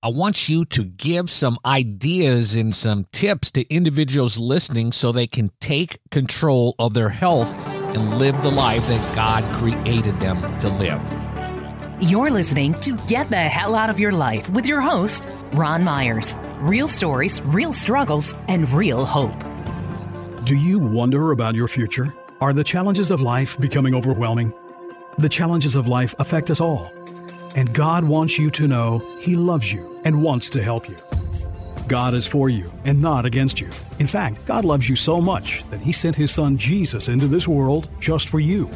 I 0.02 0.08
want 0.08 0.48
you 0.48 0.64
to 0.66 0.84
give 0.84 1.30
some 1.30 1.58
ideas 1.64 2.54
and 2.54 2.74
some 2.74 3.06
tips 3.12 3.50
to 3.52 3.68
individuals 3.72 4.38
listening 4.38 4.92
so 4.92 5.12
they 5.12 5.26
can 5.26 5.50
take 5.60 5.98
control 6.10 6.74
of 6.78 6.94
their 6.94 7.10
health 7.10 7.52
and 7.94 8.18
live 8.18 8.40
the 8.42 8.50
life 8.50 8.86
that 8.88 9.14
God 9.14 9.44
created 9.56 10.18
them 10.20 10.40
to 10.60 10.68
live. 10.68 11.00
You're 12.02 12.30
listening 12.30 12.74
to 12.80 12.96
Get 13.06 13.30
the 13.30 13.36
Hell 13.36 13.74
Out 13.74 13.90
of 13.90 14.00
Your 14.00 14.12
Life 14.12 14.48
with 14.50 14.64
your 14.64 14.80
host, 14.80 15.24
Ron 15.52 15.84
Myers. 15.84 16.36
Real 16.60 16.88
stories, 16.88 17.42
real 17.42 17.72
struggles, 17.72 18.34
and 18.48 18.70
real 18.70 19.04
hope. 19.04 19.38
Do 20.44 20.56
you 20.56 20.78
wonder 20.78 21.32
about 21.32 21.54
your 21.54 21.68
future? 21.68 22.14
Are 22.40 22.54
the 22.54 22.64
challenges 22.64 23.10
of 23.10 23.20
life 23.20 23.58
becoming 23.58 23.94
overwhelming? 23.94 24.54
The 25.18 25.28
challenges 25.28 25.76
of 25.76 25.86
life 25.86 26.14
affect 26.18 26.50
us 26.50 26.60
all. 26.60 26.90
And 27.54 27.72
God 27.74 28.04
wants 28.04 28.38
you 28.38 28.50
to 28.52 28.66
know 28.66 29.00
He 29.18 29.36
loves 29.36 29.70
you 29.70 30.00
and 30.04 30.22
wants 30.22 30.48
to 30.50 30.62
help 30.62 30.88
you. 30.88 30.96
God 31.90 32.14
is 32.14 32.24
for 32.24 32.48
you 32.48 32.70
and 32.84 33.02
not 33.02 33.26
against 33.26 33.60
you. 33.60 33.68
In 33.98 34.06
fact, 34.06 34.46
God 34.46 34.64
loves 34.64 34.88
you 34.88 34.94
so 34.94 35.20
much 35.20 35.64
that 35.70 35.80
He 35.80 35.90
sent 35.90 36.14
His 36.14 36.30
Son 36.30 36.56
Jesus 36.56 37.08
into 37.08 37.26
this 37.26 37.48
world 37.48 37.88
just 37.98 38.28
for 38.28 38.38
you. 38.38 38.70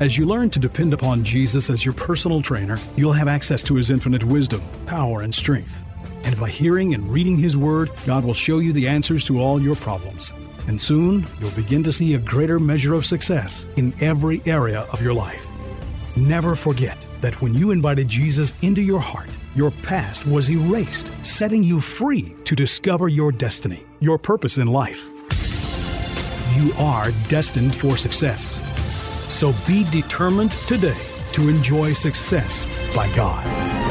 As 0.00 0.18
you 0.18 0.26
learn 0.26 0.50
to 0.50 0.58
depend 0.58 0.92
upon 0.92 1.22
Jesus 1.22 1.70
as 1.70 1.84
your 1.84 1.94
personal 1.94 2.42
trainer, 2.42 2.80
you'll 2.96 3.12
have 3.12 3.28
access 3.28 3.62
to 3.62 3.76
His 3.76 3.90
infinite 3.90 4.24
wisdom, 4.24 4.60
power, 4.86 5.20
and 5.20 5.32
strength. 5.32 5.84
And 6.24 6.38
by 6.40 6.50
hearing 6.50 6.94
and 6.94 7.08
reading 7.08 7.36
His 7.36 7.56
Word, 7.56 7.92
God 8.06 8.24
will 8.24 8.34
show 8.34 8.58
you 8.58 8.72
the 8.72 8.88
answers 8.88 9.24
to 9.26 9.40
all 9.40 9.62
your 9.62 9.76
problems. 9.76 10.32
And 10.66 10.82
soon, 10.82 11.28
you'll 11.38 11.52
begin 11.52 11.84
to 11.84 11.92
see 11.92 12.14
a 12.14 12.18
greater 12.18 12.58
measure 12.58 12.94
of 12.94 13.06
success 13.06 13.66
in 13.76 13.94
every 14.00 14.42
area 14.46 14.80
of 14.92 15.00
your 15.00 15.14
life. 15.14 15.45
Never 16.16 16.56
forget 16.56 17.06
that 17.20 17.42
when 17.42 17.52
you 17.52 17.72
invited 17.72 18.08
Jesus 18.08 18.54
into 18.62 18.80
your 18.80 19.00
heart, 19.00 19.28
your 19.54 19.70
past 19.70 20.26
was 20.26 20.50
erased, 20.50 21.12
setting 21.22 21.62
you 21.62 21.78
free 21.78 22.34
to 22.44 22.56
discover 22.56 23.08
your 23.08 23.30
destiny, 23.30 23.84
your 24.00 24.16
purpose 24.16 24.56
in 24.56 24.66
life. 24.66 25.04
You 26.56 26.72
are 26.78 27.12
destined 27.28 27.74
for 27.74 27.98
success. 27.98 28.62
So 29.28 29.54
be 29.66 29.84
determined 29.90 30.52
today 30.52 30.96
to 31.32 31.50
enjoy 31.50 31.92
success 31.92 32.66
by 32.94 33.14
God. 33.14 33.85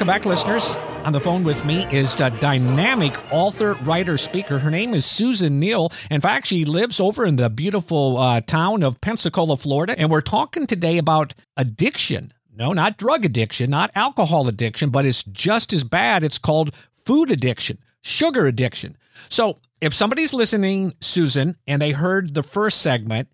Welcome 0.00 0.14
back, 0.14 0.24
listeners. 0.24 0.76
On 1.04 1.12
the 1.12 1.20
phone 1.20 1.44
with 1.44 1.62
me 1.66 1.84
is 1.94 2.18
a 2.22 2.30
dynamic 2.30 3.14
author, 3.30 3.74
writer, 3.82 4.16
speaker. 4.16 4.58
Her 4.58 4.70
name 4.70 4.94
is 4.94 5.04
Susan 5.04 5.60
Neal. 5.60 5.92
In 6.10 6.22
fact, 6.22 6.46
she 6.46 6.64
lives 6.64 7.00
over 7.00 7.26
in 7.26 7.36
the 7.36 7.50
beautiful 7.50 8.16
uh, 8.16 8.40
town 8.40 8.82
of 8.82 8.98
Pensacola, 9.02 9.58
Florida. 9.58 9.94
And 9.98 10.10
we're 10.10 10.22
talking 10.22 10.66
today 10.66 10.96
about 10.96 11.34
addiction. 11.58 12.32
No, 12.56 12.72
not 12.72 12.96
drug 12.96 13.26
addiction, 13.26 13.68
not 13.68 13.90
alcohol 13.94 14.48
addiction, 14.48 14.88
but 14.88 15.04
it's 15.04 15.22
just 15.24 15.70
as 15.74 15.84
bad. 15.84 16.24
It's 16.24 16.38
called 16.38 16.74
food 17.04 17.30
addiction, 17.30 17.76
sugar 18.00 18.46
addiction. 18.46 18.96
So 19.28 19.58
if 19.82 19.92
somebody's 19.92 20.32
listening, 20.32 20.94
Susan, 21.02 21.56
and 21.66 21.82
they 21.82 21.90
heard 21.90 22.32
the 22.32 22.42
first 22.42 22.80
segment, 22.80 23.28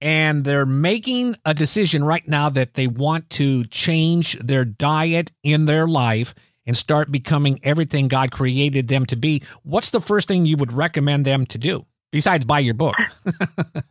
and 0.00 0.44
they're 0.44 0.66
making 0.66 1.36
a 1.44 1.54
decision 1.54 2.04
right 2.04 2.26
now 2.28 2.50
that 2.50 2.74
they 2.74 2.86
want 2.86 3.30
to 3.30 3.64
change 3.64 4.38
their 4.38 4.64
diet 4.64 5.32
in 5.42 5.66
their 5.66 5.86
life 5.86 6.34
and 6.66 6.76
start 6.76 7.10
becoming 7.10 7.60
everything 7.62 8.08
God 8.08 8.30
created 8.30 8.88
them 8.88 9.06
to 9.06 9.16
be, 9.16 9.42
what's 9.62 9.90
the 9.90 10.00
first 10.00 10.28
thing 10.28 10.46
you 10.46 10.56
would 10.56 10.72
recommend 10.72 11.24
them 11.24 11.46
to 11.46 11.58
do 11.58 11.86
besides 12.10 12.44
buy 12.44 12.58
your 12.58 12.74
book? 12.74 12.94
uh, 13.26 13.82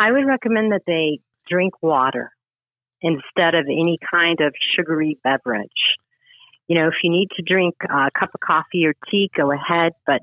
I 0.00 0.12
would 0.12 0.26
recommend 0.26 0.72
that 0.72 0.82
they 0.86 1.20
drink 1.48 1.74
water 1.80 2.32
instead 3.00 3.54
of 3.54 3.66
any 3.66 3.98
kind 4.10 4.40
of 4.40 4.52
sugary 4.76 5.18
beverage. 5.22 5.70
You 6.66 6.78
know, 6.78 6.88
if 6.88 6.94
you 7.02 7.10
need 7.10 7.28
to 7.36 7.42
drink 7.42 7.76
a 7.84 8.10
cup 8.18 8.30
of 8.34 8.40
coffee 8.40 8.84
or 8.84 8.94
tea, 9.10 9.30
go 9.34 9.52
ahead, 9.52 9.92
but 10.06 10.20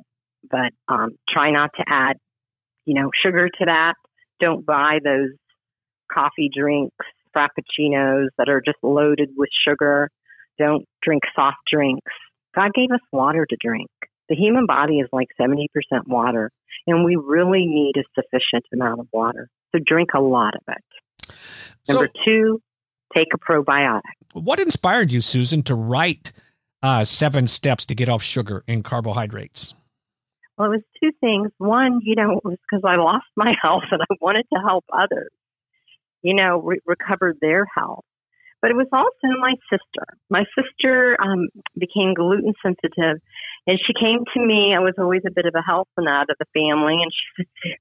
but 0.47 0.73
um, 0.87 1.17
try 1.27 1.49
not 1.49 1.71
to 1.77 1.83
add, 1.87 2.17
you 2.85 2.93
know, 2.93 3.09
sugar 3.23 3.49
to 3.49 3.65
that 3.65 3.95
don't 4.39 4.65
buy 4.65 4.99
those 5.03 5.29
coffee 6.11 6.49
drinks, 6.53 6.95
frappuccinos 7.35 8.27
that 8.37 8.49
are 8.49 8.61
just 8.65 8.77
loaded 8.83 9.29
with 9.35 9.49
sugar. 9.67 10.09
Don't 10.57 10.85
drink 11.03 11.23
soft 11.35 11.57
drinks. 11.71 12.11
God 12.55 12.71
gave 12.73 12.91
us 12.91 13.01
water 13.11 13.45
to 13.49 13.57
drink. 13.59 13.89
The 14.29 14.35
human 14.35 14.65
body 14.65 14.99
is 14.99 15.09
like 15.11 15.27
70% 15.39 15.65
water, 16.07 16.51
and 16.87 17.05
we 17.05 17.15
really 17.15 17.65
need 17.65 17.93
a 17.97 18.03
sufficient 18.15 18.65
amount 18.73 19.01
of 19.01 19.07
water. 19.11 19.49
So 19.73 19.81
drink 19.85 20.09
a 20.15 20.21
lot 20.21 20.55
of 20.55 20.61
it. 20.69 21.35
Number 21.87 22.09
two, 22.25 22.61
take 23.13 23.27
a 23.33 23.37
probiotic. 23.37 24.01
What 24.33 24.59
inspired 24.59 25.11
you, 25.11 25.21
Susan, 25.21 25.61
to 25.63 25.75
write 25.75 26.31
uh, 26.81 27.03
Seven 27.03 27.47
Steps 27.47 27.85
to 27.85 27.95
Get 27.95 28.09
Off 28.09 28.23
Sugar 28.23 28.63
and 28.67 28.83
Carbohydrates? 28.83 29.75
Well, 30.57 30.71
it 30.71 30.75
was 30.79 30.83
two 31.01 31.11
things. 31.19 31.51
One, 31.57 31.99
you 32.03 32.15
know, 32.15 32.37
it 32.37 32.45
was 32.45 32.57
because 32.69 32.83
I 32.87 32.95
lost 32.95 33.25
my 33.35 33.53
health 33.61 33.83
and 33.91 34.01
I 34.01 34.15
wanted 34.21 34.45
to 34.53 34.59
help 34.59 34.85
others, 34.93 35.31
you 36.21 36.33
know, 36.33 36.61
re- 36.61 36.79
recover 36.85 37.33
their 37.39 37.65
health. 37.65 38.05
But 38.61 38.71
it 38.71 38.77
was 38.77 38.87
also 38.91 39.37
my 39.39 39.53
sister. 39.69 40.17
My 40.29 40.45
sister 40.57 41.17
um, 41.21 41.49
became 41.77 42.15
gluten 42.15 42.53
sensitive, 42.63 43.21
and 43.67 43.77
she 43.77 43.93
came 43.93 44.23
to 44.33 44.39
me. 44.39 44.73
I 44.73 44.79
was 44.79 44.95
always 44.97 45.21
a 45.27 45.31
bit 45.31 45.45
of 45.45 45.53
a 45.55 45.61
health 45.61 45.89
nut 45.99 46.29
of 46.31 46.37
the 46.39 46.49
family, 46.53 46.95
and 46.97 47.11
she 47.13 47.43
said, 47.43 47.75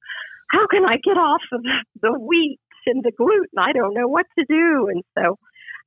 "How 0.50 0.66
can 0.66 0.84
I 0.84 0.96
get 1.02 1.16
off 1.16 1.40
of 1.52 1.62
the 2.02 2.12
wheat 2.18 2.60
and 2.86 3.02
the 3.02 3.12
gluten? 3.16 3.56
I 3.56 3.72
don't 3.72 3.94
know 3.94 4.08
what 4.08 4.26
to 4.38 4.44
do." 4.46 4.88
And 4.92 5.02
so, 5.16 5.38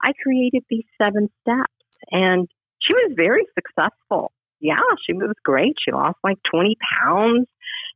I 0.02 0.14
created 0.24 0.64
these 0.68 0.88
seven 0.98 1.30
steps, 1.42 1.78
and 2.10 2.48
she 2.82 2.94
was 2.94 3.14
very 3.16 3.46
successful 3.54 4.32
yeah, 4.60 4.82
she 5.06 5.14
was 5.14 5.36
great. 5.44 5.76
She 5.84 5.92
lost 5.92 6.18
like 6.24 6.38
20 6.52 6.76
pounds. 7.04 7.48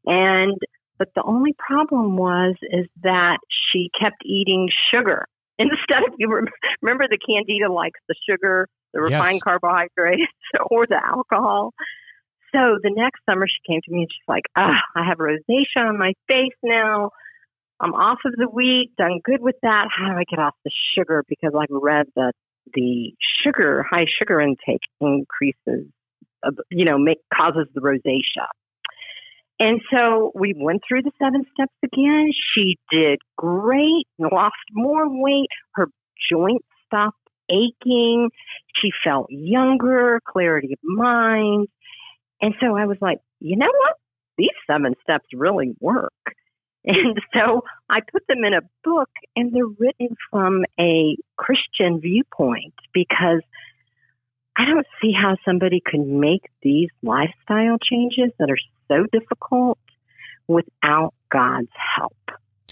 And, 0.05 0.57
but 0.97 1.09
the 1.15 1.23
only 1.23 1.53
problem 1.57 2.17
was, 2.17 2.55
is 2.61 2.87
that 3.03 3.37
she 3.71 3.89
kept 3.99 4.23
eating 4.25 4.69
sugar 4.93 5.25
instead 5.59 6.03
of, 6.07 6.15
you 6.17 6.27
remember 6.81 7.05
the 7.07 7.17
candida 7.17 7.71
likes 7.71 7.99
the 8.07 8.15
sugar, 8.29 8.67
the 8.93 9.01
refined 9.01 9.35
yes. 9.35 9.43
carbohydrates, 9.43 10.31
or 10.71 10.85
the 10.87 10.99
alcohol. 11.03 11.73
So 12.53 12.77
the 12.83 12.91
next 12.93 13.21
summer 13.29 13.47
she 13.47 13.71
came 13.71 13.79
to 13.85 13.91
me 13.91 14.01
and 14.01 14.09
she's 14.11 14.27
like, 14.27 14.43
ah, 14.57 14.81
I 14.95 15.05
have 15.07 15.19
rosacea 15.19 15.87
on 15.87 15.97
my 15.97 16.13
face 16.27 16.57
now. 16.63 17.11
I'm 17.79 17.93
off 17.93 18.19
of 18.25 18.33
the 18.35 18.47
wheat, 18.47 18.91
done 18.97 19.21
good 19.23 19.41
with 19.41 19.55
that. 19.63 19.87
How 19.95 20.11
do 20.11 20.17
I 20.17 20.23
get 20.29 20.39
off 20.39 20.53
the 20.65 20.71
sugar? 20.95 21.23
Because 21.27 21.53
I've 21.57 21.71
read 21.71 22.07
that 22.15 22.33
the 22.73 23.13
sugar, 23.43 23.83
high 23.89 24.05
sugar 24.19 24.39
intake 24.39 24.81
increases 24.99 25.87
you 26.69 26.85
know, 26.85 26.97
make, 26.97 27.19
causes 27.33 27.67
the 27.73 27.81
rosacea. 27.81 28.47
And 29.59 29.79
so 29.93 30.31
we 30.33 30.55
went 30.57 30.81
through 30.87 31.03
the 31.03 31.11
seven 31.21 31.43
steps 31.53 31.75
again. 31.83 32.31
She 32.55 32.77
did 32.91 33.19
great, 33.37 34.07
lost 34.17 34.55
more 34.73 35.05
weight. 35.07 35.49
Her 35.75 35.87
joints 36.31 36.65
stopped 36.87 37.17
aching. 37.49 38.29
She 38.81 38.89
felt 39.03 39.27
younger, 39.29 40.19
clarity 40.27 40.73
of 40.73 40.79
mind. 40.83 41.67
And 42.41 42.55
so 42.59 42.75
I 42.75 42.85
was 42.85 42.97
like, 43.01 43.19
you 43.39 43.55
know 43.55 43.69
what? 43.71 43.97
These 44.37 44.49
seven 44.65 44.95
steps 45.03 45.27
really 45.33 45.75
work. 45.79 46.11
And 46.83 47.21
so 47.31 47.61
I 47.91 47.99
put 48.11 48.23
them 48.27 48.43
in 48.43 48.55
a 48.55 48.61
book 48.83 49.11
and 49.35 49.53
they're 49.53 49.67
written 49.67 50.15
from 50.31 50.65
a 50.79 51.15
Christian 51.37 52.01
viewpoint 52.01 52.73
because 52.91 53.43
I 54.57 54.65
don't 54.65 54.87
see 55.01 55.11
how 55.13 55.37
somebody 55.45 55.81
could 55.83 56.05
make 56.05 56.49
these 56.61 56.89
lifestyle 57.01 57.77
changes 57.81 58.31
that 58.37 58.49
are 58.49 58.57
so 58.87 59.05
difficult 59.11 59.79
without 60.47 61.13
God's 61.31 61.71
help 61.97 62.17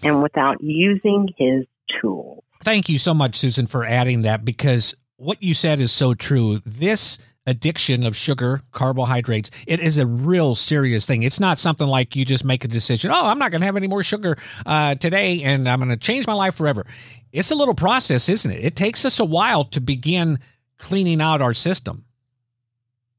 and 0.03 0.21
without 0.21 0.61
using 0.61 1.29
his 1.37 1.65
tools. 2.01 2.43
Thank 2.63 2.89
you 2.89 2.99
so 2.99 3.13
much, 3.13 3.35
Susan, 3.35 3.67
for 3.67 3.85
adding 3.85 4.23
that 4.23 4.43
because 4.43 4.95
what 5.15 5.41
you 5.41 5.53
said 5.53 5.79
is 5.79 5.91
so 5.91 6.13
true. 6.13 6.59
This 6.65 7.17
addiction 7.45 8.05
of 8.05 8.15
sugar, 8.15 8.61
carbohydrates, 8.73 9.49
it 9.65 9.79
is 9.79 9.97
a 9.97 10.05
real 10.05 10.55
serious 10.55 11.05
thing. 11.05 11.23
It's 11.23 11.39
not 11.39 11.57
something 11.57 11.87
like 11.87 12.15
you 12.15 12.25
just 12.25 12.43
make 12.43 12.63
a 12.63 12.67
decision, 12.67 13.11
oh, 13.11 13.27
I'm 13.27 13.39
not 13.39 13.51
going 13.51 13.61
to 13.61 13.65
have 13.65 13.77
any 13.77 13.87
more 13.87 14.03
sugar 14.03 14.37
uh, 14.65 14.95
today 14.95 15.41
and 15.43 15.67
I'm 15.67 15.79
going 15.79 15.89
to 15.89 15.97
change 15.97 16.27
my 16.27 16.33
life 16.33 16.55
forever. 16.55 16.85
It's 17.31 17.51
a 17.51 17.55
little 17.55 17.73
process, 17.73 18.29
isn't 18.29 18.51
it? 18.51 18.63
It 18.63 18.75
takes 18.75 19.05
us 19.05 19.19
a 19.19 19.25
while 19.25 19.63
to 19.65 19.81
begin 19.81 20.39
cleaning 20.79 21.21
out 21.21 21.41
our 21.41 21.53
system. 21.53 22.05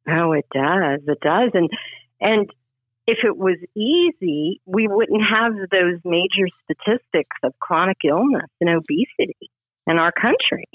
Oh, 0.08 0.32
it 0.32 0.46
does. 0.52 1.00
It 1.06 1.20
does. 1.20 1.50
And 1.54 1.70
and 2.20 2.50
if 3.06 3.18
it 3.24 3.36
was 3.36 3.58
easy, 3.74 4.60
we 4.66 4.88
wouldn't 4.88 5.22
have 5.22 5.52
those 5.70 6.00
major 6.04 6.48
statistics 6.64 7.36
of 7.42 7.52
chronic 7.60 7.98
illness 8.04 8.50
and 8.60 8.70
obesity 8.70 9.50
in 9.86 9.98
our 9.98 10.12
country. 10.12 10.68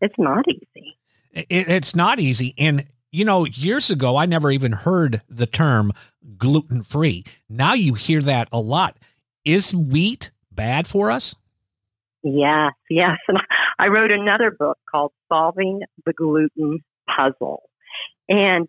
It's 0.00 0.14
not 0.18 0.44
easy. 0.48 0.96
It, 1.32 1.46
it's 1.50 1.94
not 1.94 2.18
easy. 2.20 2.54
And, 2.58 2.86
you 3.10 3.24
know, 3.24 3.46
years 3.46 3.90
ago, 3.90 4.16
I 4.16 4.26
never 4.26 4.50
even 4.50 4.72
heard 4.72 5.22
the 5.28 5.46
term 5.46 5.92
gluten 6.36 6.82
free. 6.82 7.24
Now 7.48 7.74
you 7.74 7.94
hear 7.94 8.20
that 8.22 8.48
a 8.52 8.60
lot. 8.60 8.98
Is 9.44 9.74
wheat 9.74 10.30
bad 10.50 10.86
for 10.86 11.10
us? 11.10 11.34
Yes, 12.22 12.72
yes. 12.90 13.18
And 13.28 13.38
I 13.78 13.88
wrote 13.88 14.10
another 14.10 14.50
book 14.50 14.78
called 14.90 15.12
Solving 15.28 15.80
the 16.04 16.12
Gluten 16.12 16.80
Puzzle. 17.08 17.62
And 18.28 18.68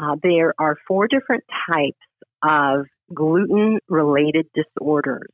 uh, 0.00 0.16
there 0.22 0.54
are 0.58 0.76
four 0.86 1.08
different 1.08 1.44
types 1.68 1.96
of 2.42 2.86
gluten 3.14 3.78
related 3.88 4.46
disorders 4.54 5.30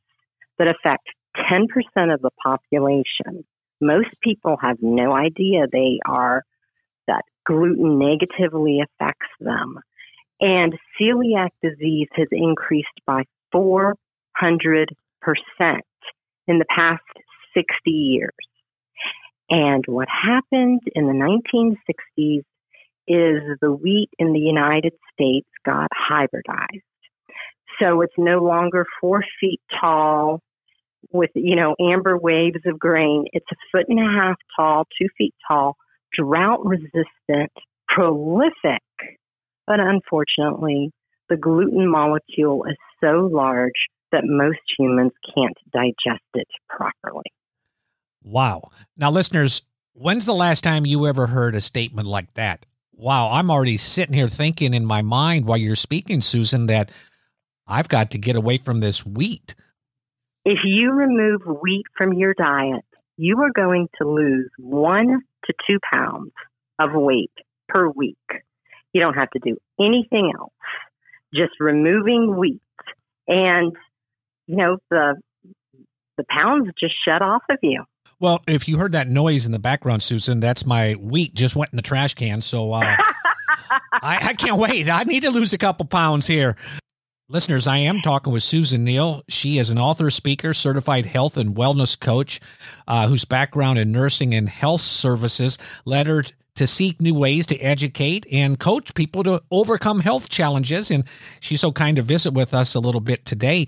that 0.57 0.67
affect 0.67 1.07
10% 1.37 2.13
of 2.13 2.21
the 2.21 2.29
population. 2.41 3.45
Most 3.81 4.09
people 4.21 4.57
have 4.61 4.77
no 4.81 5.13
idea 5.13 5.65
they 5.71 5.99
are, 6.05 6.43
that 7.07 7.23
gluten 7.45 7.99
negatively 7.99 8.79
affects 8.81 9.27
them. 9.39 9.79
And 10.39 10.77
celiac 10.99 11.49
disease 11.61 12.07
has 12.13 12.27
increased 12.31 12.87
by 13.05 13.23
400% 13.53 13.95
in 16.47 16.59
the 16.59 16.65
past 16.73 17.01
60 17.53 17.91
years. 17.91 18.31
And 19.49 19.83
what 19.87 20.07
happened 20.09 20.81
in 20.95 21.07
the 21.07 21.13
1960s 21.13 22.43
is 23.07 23.57
the 23.61 23.71
wheat 23.71 24.09
in 24.17 24.33
the 24.33 24.39
United 24.39 24.93
States 25.13 25.47
got 25.65 25.89
hybridized. 25.91 26.81
So 27.81 28.01
it's 28.01 28.13
no 28.17 28.43
longer 28.43 28.85
four 29.01 29.23
feet 29.39 29.59
tall 29.79 30.39
with, 31.11 31.31
you 31.35 31.55
know, 31.55 31.75
amber 31.79 32.17
waves 32.17 32.61
of 32.65 32.79
grain. 32.79 33.25
It's 33.33 33.45
a 33.51 33.55
foot 33.71 33.87
and 33.89 33.99
a 33.99 34.03
half 34.03 34.37
tall, 34.55 34.85
two 34.99 35.07
feet 35.17 35.33
tall, 35.47 35.75
drought 36.17 36.65
resistant, 36.65 37.51
prolific. 37.87 38.81
But 39.67 39.79
unfortunately, 39.79 40.91
the 41.29 41.37
gluten 41.37 41.89
molecule 41.89 42.65
is 42.65 42.77
so 43.01 43.29
large 43.31 43.71
that 44.11 44.23
most 44.23 44.59
humans 44.77 45.11
can't 45.35 45.57
digest 45.73 46.23
it 46.35 46.47
properly. 46.69 47.23
Wow. 48.23 48.71
Now, 48.97 49.11
listeners, 49.11 49.61
when's 49.93 50.25
the 50.25 50.33
last 50.33 50.63
time 50.63 50.85
you 50.85 51.07
ever 51.07 51.27
heard 51.27 51.55
a 51.55 51.61
statement 51.61 52.07
like 52.07 52.33
that? 52.35 52.65
Wow, 52.95 53.31
I'm 53.31 53.49
already 53.49 53.77
sitting 53.77 54.13
here 54.13 54.29
thinking 54.29 54.73
in 54.73 54.85
my 54.85 55.01
mind 55.01 55.45
while 55.45 55.57
you're 55.57 55.75
speaking, 55.75 56.21
Susan, 56.21 56.67
that 56.67 56.91
I've 57.67 57.89
got 57.89 58.11
to 58.11 58.17
get 58.17 58.35
away 58.35 58.57
from 58.57 58.79
this 58.79 59.05
wheat. 59.05 59.55
If 60.45 60.59
you 60.63 60.91
remove 60.91 61.41
wheat 61.61 61.85
from 61.97 62.13
your 62.13 62.33
diet, 62.33 62.85
you 63.17 63.39
are 63.41 63.51
going 63.51 63.87
to 64.01 64.07
lose 64.07 64.49
one 64.57 65.21
to 65.45 65.53
two 65.67 65.79
pounds 65.91 66.31
of 66.79 66.91
weight 66.93 67.31
per 67.67 67.89
week. 67.89 68.17
You 68.93 69.01
don't 69.01 69.15
have 69.15 69.31
to 69.31 69.39
do 69.39 69.57
anything 69.79 70.31
else, 70.37 70.53
just 71.33 71.53
removing 71.59 72.35
wheat. 72.37 72.61
And, 73.27 73.73
you 74.47 74.57
know, 74.57 74.77
the, 74.89 75.15
the 76.17 76.25
pounds 76.29 76.69
just 76.79 76.93
shut 77.07 77.21
off 77.21 77.43
of 77.49 77.57
you. 77.61 77.83
Well, 78.23 78.41
if 78.47 78.69
you 78.69 78.77
heard 78.77 78.93
that 78.93 79.09
noise 79.09 79.45
in 79.45 79.51
the 79.51 79.59
background, 79.59 80.01
Susan, 80.01 80.39
that's 80.39 80.65
my 80.65 80.93
wheat 80.93 81.35
just 81.35 81.57
went 81.57 81.73
in 81.73 81.75
the 81.75 81.81
trash 81.81 82.15
can. 82.15 82.41
So 82.41 82.71
uh, 82.71 82.79
I, 84.01 84.29
I 84.29 84.33
can't 84.33 84.57
wait. 84.57 84.87
I 84.87 85.03
need 85.03 85.23
to 85.23 85.29
lose 85.29 85.51
a 85.51 85.57
couple 85.57 85.85
pounds 85.85 86.25
here. 86.25 86.55
Listeners, 87.27 87.67
I 87.67 87.79
am 87.79 87.99
talking 87.99 88.31
with 88.31 88.41
Susan 88.41 88.85
Neal. 88.85 89.23
She 89.27 89.57
is 89.57 89.69
an 89.69 89.77
author, 89.77 90.09
speaker, 90.09 90.53
certified 90.53 91.05
health 91.05 91.35
and 91.35 91.53
wellness 91.53 91.99
coach 91.99 92.39
uh, 92.87 93.09
whose 93.09 93.25
background 93.25 93.77
in 93.77 93.91
nursing 93.91 94.33
and 94.33 94.47
health 94.47 94.83
services 94.83 95.57
led 95.83 96.07
her 96.07 96.23
to 96.55 96.65
seek 96.65 97.01
new 97.01 97.15
ways 97.15 97.45
to 97.47 97.59
educate 97.59 98.25
and 98.31 98.57
coach 98.57 98.93
people 98.93 99.23
to 99.23 99.43
overcome 99.51 99.99
health 99.99 100.29
challenges. 100.29 100.91
And 100.91 101.03
she's 101.41 101.59
so 101.59 101.73
kind 101.73 101.97
to 101.97 102.01
visit 102.01 102.31
with 102.31 102.53
us 102.53 102.73
a 102.73 102.79
little 102.79 103.01
bit 103.01 103.25
today. 103.25 103.65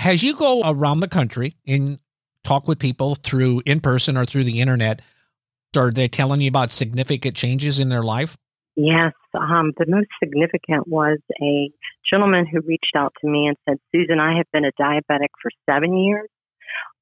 As 0.00 0.24
you 0.24 0.34
go 0.34 0.62
around 0.64 0.98
the 0.98 1.06
country 1.06 1.54
and 1.64 2.00
talk 2.44 2.68
with 2.68 2.78
people 2.78 3.16
through 3.16 3.62
in 3.66 3.80
person 3.80 4.16
or 4.16 4.24
through 4.26 4.44
the 4.44 4.60
internet, 4.60 5.00
are 5.76 5.90
they 5.90 6.08
telling 6.08 6.40
you 6.40 6.48
about 6.48 6.70
significant 6.70 7.36
changes 7.36 7.78
in 7.78 7.88
their 7.88 8.02
life? 8.02 8.36
Yes. 8.76 9.12
Um, 9.34 9.72
the 9.78 9.86
most 9.88 10.08
significant 10.22 10.88
was 10.88 11.18
a 11.40 11.70
gentleman 12.08 12.46
who 12.46 12.60
reached 12.60 12.94
out 12.96 13.12
to 13.20 13.28
me 13.28 13.46
and 13.46 13.56
said, 13.68 13.78
Susan, 13.92 14.20
I 14.20 14.36
have 14.36 14.46
been 14.52 14.64
a 14.64 14.72
diabetic 14.80 15.30
for 15.40 15.50
seven 15.68 15.96
years. 15.96 16.28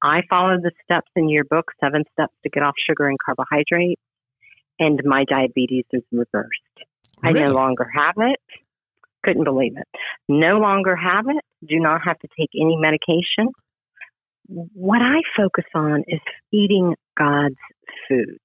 I 0.01 0.21
followed 0.29 0.61
the 0.61 0.71
steps 0.83 1.09
in 1.15 1.29
your 1.29 1.45
book, 1.45 1.71
Seven 1.79 2.03
Steps 2.13 2.33
to 2.43 2.49
Get 2.49 2.63
Off 2.63 2.75
Sugar 2.87 3.07
and 3.07 3.17
Carbohydrates, 3.23 4.01
and 4.79 4.99
my 5.03 5.23
diabetes 5.23 5.85
is 5.93 6.03
reversed. 6.11 6.49
Really? 7.23 7.41
I 7.41 7.47
no 7.47 7.53
longer 7.53 7.89
have 7.95 8.15
it. 8.17 8.39
Couldn't 9.23 9.45
believe 9.45 9.73
it. 9.77 9.87
No 10.27 10.57
longer 10.57 10.95
have 10.95 11.25
it. 11.29 11.43
Do 11.67 11.79
not 11.79 12.01
have 12.05 12.19
to 12.19 12.27
take 12.37 12.49
any 12.59 12.75
medication 12.75 13.49
what 14.47 15.01
I 15.01 15.21
focus 15.37 15.65
on 15.73 16.03
is 16.07 16.19
eating 16.51 16.95
God's 17.17 17.55
food. 18.07 18.37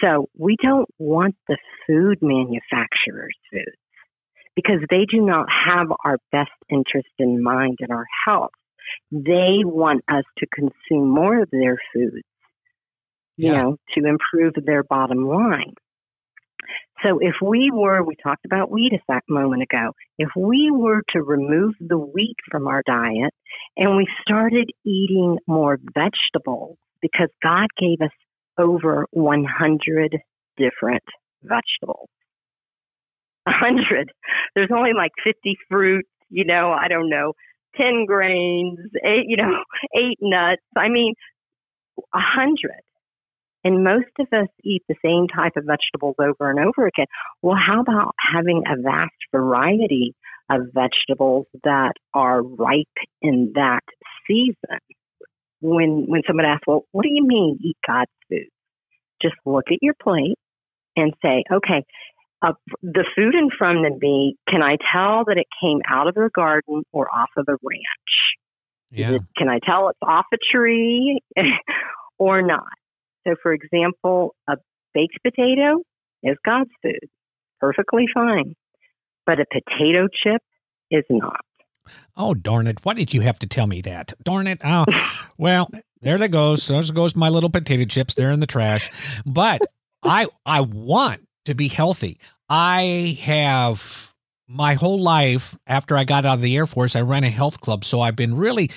So 0.00 0.28
we 0.36 0.56
don't 0.62 0.88
want 0.98 1.36
the 1.48 1.56
food 1.86 2.18
manufacturers' 2.20 3.36
foods 3.50 3.76
because 4.56 4.80
they 4.90 5.06
do 5.10 5.20
not 5.20 5.46
have 5.66 5.88
our 6.04 6.18
best 6.32 6.50
interest 6.68 7.08
in 7.18 7.42
mind 7.42 7.78
and 7.80 7.90
our 7.90 8.06
health. 8.26 8.50
They 9.10 9.62
want 9.64 10.04
us 10.08 10.24
to 10.38 10.46
consume 10.46 11.08
more 11.08 11.42
of 11.42 11.48
their 11.50 11.78
foods, 11.92 12.26
you 13.36 13.52
yeah. 13.52 13.62
know, 13.62 13.76
to 13.96 14.04
improve 14.04 14.54
their 14.64 14.82
bottom 14.82 15.26
line. 15.26 15.74
So 17.02 17.18
if 17.20 17.34
we 17.42 17.70
were, 17.72 18.02
we 18.02 18.14
talked 18.22 18.44
about 18.44 18.70
wheat 18.70 18.92
a 18.92 19.20
moment 19.28 19.62
ago, 19.62 19.92
if 20.18 20.30
we 20.36 20.70
were 20.72 21.02
to 21.10 21.22
remove 21.22 21.74
the 21.80 21.98
wheat 21.98 22.36
from 22.50 22.66
our 22.66 22.82
diet 22.86 23.32
and 23.76 23.96
we 23.96 24.06
started 24.22 24.70
eating 24.84 25.38
more 25.46 25.78
vegetables, 25.94 26.78
because 27.02 27.28
God 27.42 27.66
gave 27.78 28.00
us 28.00 28.12
over 28.58 29.06
100 29.10 30.18
different 30.56 31.02
vegetables. 31.42 32.08
100. 33.44 34.10
There's 34.54 34.70
only 34.74 34.92
like 34.96 35.12
50 35.22 35.56
fruits, 35.68 36.08
you 36.30 36.46
know, 36.46 36.72
I 36.72 36.88
don't 36.88 37.10
know, 37.10 37.34
10 37.76 38.06
grains, 38.06 38.78
eight, 39.04 39.26
you 39.26 39.36
know, 39.36 39.62
eight 39.96 40.18
nuts. 40.22 40.62
I 40.76 40.88
mean, 40.88 41.12
100. 42.12 42.56
And 43.64 43.82
most 43.82 44.10
of 44.20 44.26
us 44.32 44.48
eat 44.62 44.82
the 44.88 44.94
same 45.02 45.26
type 45.26 45.56
of 45.56 45.64
vegetables 45.64 46.16
over 46.18 46.50
and 46.50 46.60
over 46.60 46.86
again. 46.86 47.06
Well, 47.40 47.56
how 47.56 47.80
about 47.80 48.14
having 48.34 48.62
a 48.66 48.80
vast 48.80 49.14
variety 49.32 50.14
of 50.50 50.66
vegetables 50.74 51.46
that 51.64 51.94
are 52.12 52.42
ripe 52.42 52.86
in 53.22 53.52
that 53.54 53.84
season? 54.26 54.80
When 55.60 56.04
when 56.06 56.22
someone 56.26 56.44
asks, 56.44 56.66
"Well, 56.66 56.84
what 56.92 57.04
do 57.04 57.08
you 57.10 57.26
mean 57.26 57.58
eat 57.62 57.78
God's 57.86 58.10
food?" 58.28 58.48
Just 59.22 59.36
look 59.46 59.64
at 59.72 59.78
your 59.80 59.94
plate 59.94 60.38
and 60.94 61.14
say, 61.22 61.44
"Okay, 61.50 61.84
uh, 62.44 62.52
the 62.82 63.04
food 63.16 63.34
in 63.34 63.48
front 63.56 63.86
of 63.86 64.00
me, 64.00 64.36
can 64.48 64.62
I 64.62 64.76
tell 64.92 65.24
that 65.24 65.38
it 65.38 65.46
came 65.62 65.80
out 65.88 66.08
of 66.08 66.14
the 66.14 66.28
garden 66.34 66.82
or 66.92 67.08
off 67.14 67.30
of 67.38 67.46
a 67.48 67.56
ranch? 67.62 68.34
Yeah. 68.90 69.12
It, 69.12 69.22
can 69.36 69.48
I 69.48 69.58
tell 69.64 69.88
it's 69.88 69.98
off 70.02 70.26
a 70.32 70.36
tree 70.52 71.20
or 72.18 72.42
not? 72.42 72.68
So, 73.26 73.34
for 73.42 73.52
example, 73.52 74.34
a 74.48 74.56
baked 74.92 75.18
potato 75.22 75.80
is 76.22 76.36
God's 76.44 76.70
food, 76.82 77.08
perfectly 77.60 78.06
fine, 78.12 78.54
but 79.26 79.40
a 79.40 79.46
potato 79.50 80.08
chip 80.08 80.42
is 80.90 81.04
not. 81.10 81.44
Oh, 82.16 82.34
darn 82.34 82.66
it. 82.66 82.78
Why 82.84 82.94
did 82.94 83.12
you 83.12 83.20
have 83.22 83.38
to 83.40 83.46
tell 83.46 83.66
me 83.66 83.80
that? 83.82 84.14
Darn 84.22 84.46
it. 84.46 84.60
Oh, 84.64 84.84
well, 85.38 85.70
there 86.00 86.18
they 86.18 86.28
goes. 86.28 86.66
There 86.66 86.82
goes 86.82 87.16
my 87.16 87.28
little 87.28 87.50
potato 87.50 87.84
chips. 87.84 88.14
They're 88.14 88.32
in 88.32 88.40
the 88.40 88.46
trash. 88.46 88.90
But 89.26 89.62
I 90.02 90.26
I 90.46 90.60
want 90.62 91.26
to 91.44 91.54
be 91.54 91.68
healthy. 91.68 92.18
I 92.48 93.18
have 93.22 94.14
my 94.46 94.74
whole 94.74 95.00
life 95.00 95.56
after 95.66 95.96
I 95.96 96.04
got 96.04 96.24
out 96.24 96.34
of 96.34 96.40
the 96.42 96.56
Air 96.56 96.66
Force, 96.66 96.94
I 96.94 97.00
ran 97.00 97.24
a 97.24 97.30
health 97.30 97.60
club. 97.60 97.84
So 97.84 98.00
I've 98.00 98.16
been 98.16 98.36
really 98.36 98.70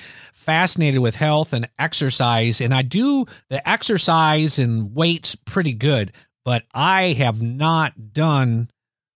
fascinated 0.47 1.01
with 1.01 1.13
health 1.13 1.51
and 1.51 1.69
exercise. 1.77 2.61
And 2.61 2.73
I 2.73 2.81
do 2.81 3.25
the 3.49 3.67
exercise 3.69 4.57
and 4.57 4.95
weights 4.95 5.35
pretty 5.35 5.73
good, 5.73 6.13
but 6.45 6.63
I 6.73 7.13
have 7.17 7.41
not 7.41 8.13
done 8.13 8.69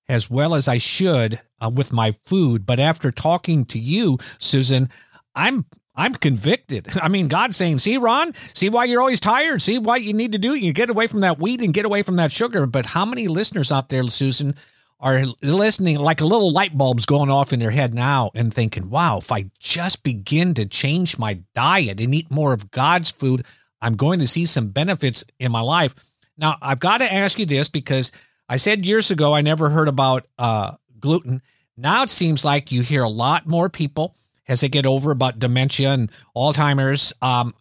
as 0.09 0.29
well 0.29 0.53
as 0.53 0.67
I 0.67 0.77
should 0.77 1.39
uh, 1.61 1.69
with 1.73 1.93
my 1.93 2.17
food. 2.25 2.65
But 2.65 2.81
after 2.81 3.11
talking 3.11 3.63
to 3.67 3.79
you, 3.79 4.17
Susan, 4.39 4.89
I'm 5.33 5.65
I'm 5.95 6.13
convicted. 6.15 6.89
I 7.01 7.07
mean, 7.07 7.29
God's 7.29 7.55
saying, 7.55 7.79
"See, 7.79 7.95
Ron, 7.95 8.33
see 8.53 8.67
why 8.67 8.83
you're 8.83 8.99
always 8.99 9.21
tired. 9.21 9.61
See 9.61 9.79
what 9.79 10.01
you 10.01 10.11
need 10.11 10.33
to 10.33 10.37
do. 10.37 10.53
You 10.53 10.73
get 10.73 10.89
away 10.89 11.07
from 11.07 11.21
that 11.21 11.39
wheat 11.39 11.61
and 11.61 11.73
get 11.73 11.85
away 11.85 12.03
from 12.03 12.17
that 12.17 12.33
sugar." 12.33 12.65
But 12.65 12.87
how 12.87 13.05
many 13.05 13.29
listeners 13.29 13.71
out 13.71 13.87
there, 13.87 14.05
Susan, 14.09 14.53
are 15.01 15.23
listening 15.41 15.97
like 15.97 16.21
a 16.21 16.25
little 16.25 16.51
light 16.51 16.77
bulbs 16.77 17.05
going 17.05 17.29
off 17.29 17.51
in 17.51 17.59
their 17.59 17.71
head 17.71 17.93
now 17.93 18.31
and 18.35 18.53
thinking, 18.53 18.89
"Wow, 18.89 19.17
if 19.17 19.31
I 19.31 19.45
just 19.59 20.03
begin 20.03 20.53
to 20.53 20.65
change 20.65 21.17
my 21.17 21.39
diet 21.55 21.99
and 21.99 22.13
eat 22.13 22.29
more 22.29 22.53
of 22.53 22.71
God's 22.71 23.11
food, 23.11 23.45
I'm 23.81 23.95
going 23.95 24.19
to 24.19 24.27
see 24.27 24.45
some 24.45 24.69
benefits 24.69 25.23
in 25.39 25.51
my 25.51 25.61
life." 25.61 25.95
Now, 26.37 26.57
I've 26.61 26.79
got 26.79 26.99
to 26.99 27.11
ask 27.11 27.37
you 27.39 27.45
this 27.45 27.67
because 27.67 28.11
I 28.47 28.57
said 28.57 28.85
years 28.85 29.11
ago 29.11 29.33
I 29.33 29.41
never 29.41 29.69
heard 29.69 29.87
about 29.87 30.27
uh, 30.37 30.73
gluten. 30.99 31.41
Now 31.77 32.03
it 32.03 32.09
seems 32.09 32.45
like 32.45 32.71
you 32.71 32.81
hear 32.81 33.03
a 33.03 33.09
lot 33.09 33.47
more 33.47 33.69
people 33.69 34.15
as 34.47 34.61
they 34.61 34.69
get 34.69 34.85
over 34.85 35.11
about 35.11 35.39
dementia 35.39 35.91
and 35.91 36.11
Alzheimer's. 36.35 37.13
Um, 37.21 37.53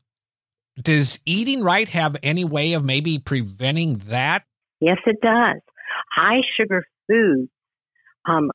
does 0.80 1.20
eating 1.24 1.62
right 1.62 1.88
have 1.88 2.16
any 2.22 2.44
way 2.44 2.72
of 2.72 2.84
maybe 2.84 3.18
preventing 3.18 3.98
that? 4.06 4.44
Yes, 4.80 4.98
it 5.06 5.20
does. 5.20 5.60
High 6.14 6.40
sugar 6.56 6.84
foods 7.10 7.50
um, 8.28 8.50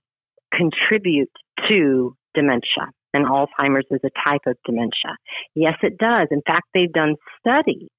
contribute 0.53 1.31
to 1.67 2.15
dementia, 2.33 2.91
and 3.13 3.25
Alzheimer's 3.25 3.87
is 3.91 4.01
a 4.03 4.09
type 4.23 4.41
of 4.45 4.57
dementia. 4.65 5.17
Yes, 5.55 5.75
it 5.81 5.97
does. 5.97 6.27
In 6.31 6.41
fact, 6.45 6.67
they've 6.73 6.91
done 6.91 7.15
studies, 7.39 7.89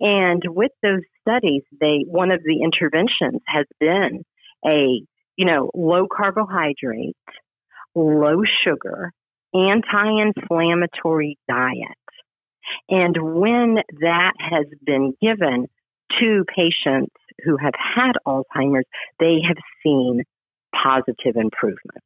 and 0.00 0.42
with 0.46 0.72
those 0.82 1.02
studies, 1.20 1.62
they 1.80 2.04
one 2.06 2.30
of 2.30 2.40
the 2.44 2.62
interventions 2.62 3.40
has 3.46 3.66
been 3.80 4.24
a 4.64 5.02
you 5.36 5.46
know 5.46 5.70
low 5.74 6.06
carbohydrate, 6.14 7.16
low 7.94 8.42
sugar, 8.64 9.12
anti-inflammatory 9.54 11.38
diet. 11.48 11.98
And 12.88 13.16
when 13.20 13.78
that 14.00 14.32
has 14.38 14.66
been 14.84 15.14
given 15.20 15.66
to 16.20 16.44
patients 16.54 17.14
who 17.44 17.56
have 17.56 17.74
had 17.76 18.12
Alzheimer's, 18.26 18.86
they 19.18 19.38
have 19.46 19.58
seen 19.82 20.22
positive 20.72 21.36
improvement. 21.36 22.02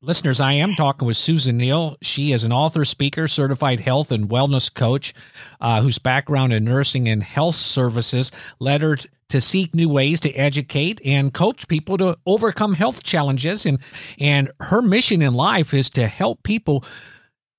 Listeners, 0.00 0.38
I 0.38 0.52
am 0.52 0.76
talking 0.76 1.06
with 1.06 1.16
Susan 1.16 1.56
Neal. 1.56 1.96
She 2.02 2.30
is 2.30 2.44
an 2.44 2.52
author, 2.52 2.84
speaker, 2.84 3.26
certified 3.26 3.80
health 3.80 4.12
and 4.12 4.28
wellness 4.28 4.72
coach 4.72 5.12
uh, 5.60 5.82
whose 5.82 5.98
background 5.98 6.52
in 6.52 6.64
nursing 6.64 7.08
and 7.08 7.20
health 7.20 7.56
services 7.56 8.30
led 8.60 8.80
her 8.80 8.96
to 9.30 9.40
seek 9.40 9.74
new 9.74 9.88
ways 9.88 10.20
to 10.20 10.32
educate 10.34 11.00
and 11.04 11.34
coach 11.34 11.66
people 11.66 11.98
to 11.98 12.16
overcome 12.26 12.74
health 12.74 13.02
challenges. 13.02 13.66
And, 13.66 13.80
and 14.20 14.52
her 14.60 14.82
mission 14.82 15.20
in 15.20 15.34
life 15.34 15.74
is 15.74 15.90
to 15.90 16.06
help 16.06 16.44
people 16.44 16.84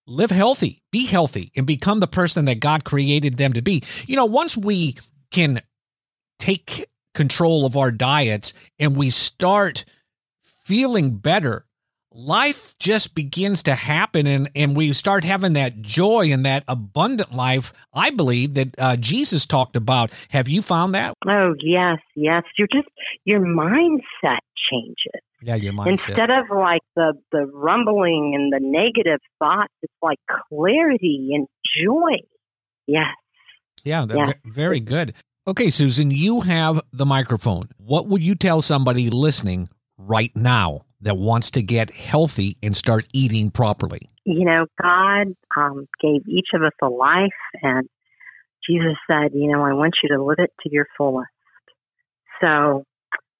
live 0.08 0.32
healthy, 0.32 0.82
be 0.92 1.06
healthy, 1.06 1.52
and 1.58 1.68
become 1.68 2.00
the 2.00 2.08
person 2.08 2.46
that 2.46 2.62
God 2.62 2.86
created 2.86 3.36
them 3.38 3.52
to 3.52 3.62
be. 3.62 3.84
You 4.08 4.16
know, 4.16 4.26
once 4.26 4.56
we 4.56 4.96
can 5.30 5.62
take 6.40 6.88
control 7.20 7.66
of 7.66 7.76
our 7.76 7.92
diets 7.92 8.54
and 8.80 8.96
we 8.96 9.10
start 9.10 9.84
feeling 10.42 11.18
better 11.18 11.66
life 12.14 12.78
just 12.80 13.14
begins 13.14 13.62
to 13.64 13.76
happen 13.76 14.26
and 14.26 14.50
and 14.56 14.74
we 14.74 14.94
start 14.94 15.26
having 15.26 15.52
that 15.52 15.82
joy 15.82 16.32
and 16.32 16.46
that 16.46 16.64
abundant 16.70 17.34
life. 17.34 17.74
I 17.94 18.10
believe 18.10 18.54
that 18.54 18.76
uh, 18.78 18.96
jesus 18.96 19.46
talked 19.46 19.76
about. 19.76 20.12
Have 20.30 20.48
you 20.48 20.62
found 20.62 20.96
that? 20.96 21.14
Oh 21.28 21.56
yes 21.60 21.98
yes. 22.16 22.44
You're 22.58 22.70
just 22.72 22.88
your 23.26 23.42
mindset 23.42 24.40
changes. 24.72 25.22
Yeah 25.42 25.56
your 25.56 25.74
mindset. 25.74 25.92
Instead 25.92 26.30
of 26.30 26.46
like 26.50 26.82
the 26.96 27.16
the 27.34 27.46
rumbling 27.54 28.32
and 28.34 28.54
the 28.54 28.66
negative 28.66 29.20
thoughts 29.38 29.74
it's 29.82 29.94
like 30.02 30.20
clarity 30.48 31.32
and 31.34 31.48
joy. 31.84 32.16
Yes. 32.88 33.14
Yeah 33.84 34.06
yes. 34.08 34.34
very 34.46 34.80
good 34.80 35.14
okay 35.50 35.70
susan 35.70 36.12
you 36.12 36.42
have 36.42 36.82
the 36.94 37.06
microphone 37.06 37.68
what 37.78 38.08
would 38.08 38.24
you 38.24 38.36
tell 38.36 38.62
somebody 38.62 39.10
listening 39.10 39.68
right 39.98 40.32
now 40.36 40.86
that 41.02 41.18
wants 41.18 41.52
to 41.52 41.62
get 41.62 41.92
healthy 41.92 42.58
and 42.62 42.76
start 42.76 43.08
eating 43.14 43.52
properly? 43.52 44.02
You 44.26 44.46
know, 44.46 44.66
God 44.82 45.36
um, 45.56 45.88
gave 46.02 46.28
each 46.28 46.50
of 46.54 46.62
us 46.62 46.74
a 46.82 46.88
life, 46.88 47.30
and 47.62 47.88
Jesus 48.68 48.98
said, 49.10 49.32
you 49.34 49.52
know, 49.52 49.64
I 49.64 49.74
want 49.74 49.96
you 50.04 50.16
to 50.16 50.24
live 50.24 50.38
it 50.40 50.52
to 50.64 50.70
your 50.72 50.86
fullest. 50.98 51.30
So 52.42 52.84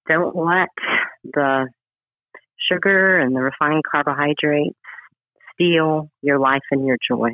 don't 0.08 0.36
let 0.36 0.70
the 1.24 1.68
sugar 2.70 3.20
and 3.20 3.36
the 3.36 3.42
refined 3.42 3.84
carbohydrates 3.90 4.76
steal 5.54 6.10
your 6.22 6.40
life 6.40 6.62
and 6.72 6.86
your 6.86 6.98
joy 7.10 7.30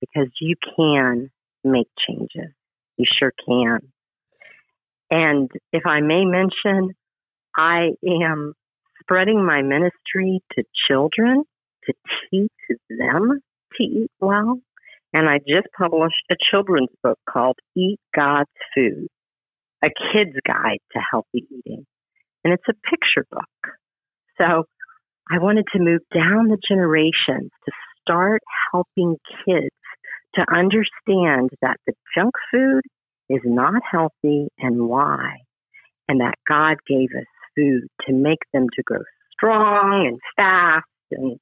because 0.00 0.28
you 0.40 0.56
can 0.76 1.30
make 1.62 1.88
changes. 2.06 2.52
You 2.96 3.04
sure 3.06 3.32
can. 3.46 3.80
And 5.10 5.50
if 5.72 5.86
I 5.86 6.00
may 6.00 6.24
mention, 6.24 6.94
I 7.56 7.90
am 8.06 8.54
spreading 9.00 9.44
my 9.44 9.62
ministry 9.62 10.40
to 10.52 10.64
children 10.88 11.44
to 11.84 11.94
teach 12.30 12.78
them 12.88 13.40
to 13.76 13.82
eat 13.82 14.10
well. 14.20 14.60
And 15.12 15.28
I 15.28 15.38
just 15.38 15.68
published 15.76 16.24
a 16.30 16.36
children's 16.50 16.88
book 17.02 17.18
called 17.28 17.58
Eat 17.76 17.98
God's 18.14 18.48
Food, 18.74 19.08
a 19.84 19.88
kid's 19.88 20.36
guide 20.46 20.78
to 20.92 21.00
healthy 21.10 21.46
eating. 21.50 21.84
And 22.44 22.54
it's 22.54 22.68
a 22.68 22.88
picture 22.88 23.26
book. 23.30 23.74
So 24.38 24.64
I 25.30 25.38
wanted 25.38 25.66
to 25.74 25.78
move 25.78 26.00
down 26.14 26.48
the 26.48 26.58
generations 26.66 27.50
to 27.66 27.72
start 28.00 28.40
helping 28.72 29.16
kids 29.44 29.74
to 30.34 30.44
understand 30.52 31.50
that 31.60 31.76
the 31.86 31.92
junk 32.16 32.34
food 32.50 32.82
is 33.28 33.40
not 33.44 33.82
healthy 33.90 34.48
and 34.58 34.88
why, 34.88 35.38
and 36.08 36.20
that 36.20 36.34
God 36.48 36.76
gave 36.86 37.08
us 37.16 37.26
food 37.56 37.86
to 38.06 38.12
make 38.12 38.38
them 38.52 38.66
to 38.74 38.82
grow 38.82 39.02
strong 39.32 40.06
and 40.06 40.18
fast 40.36 40.86
and 41.10 41.38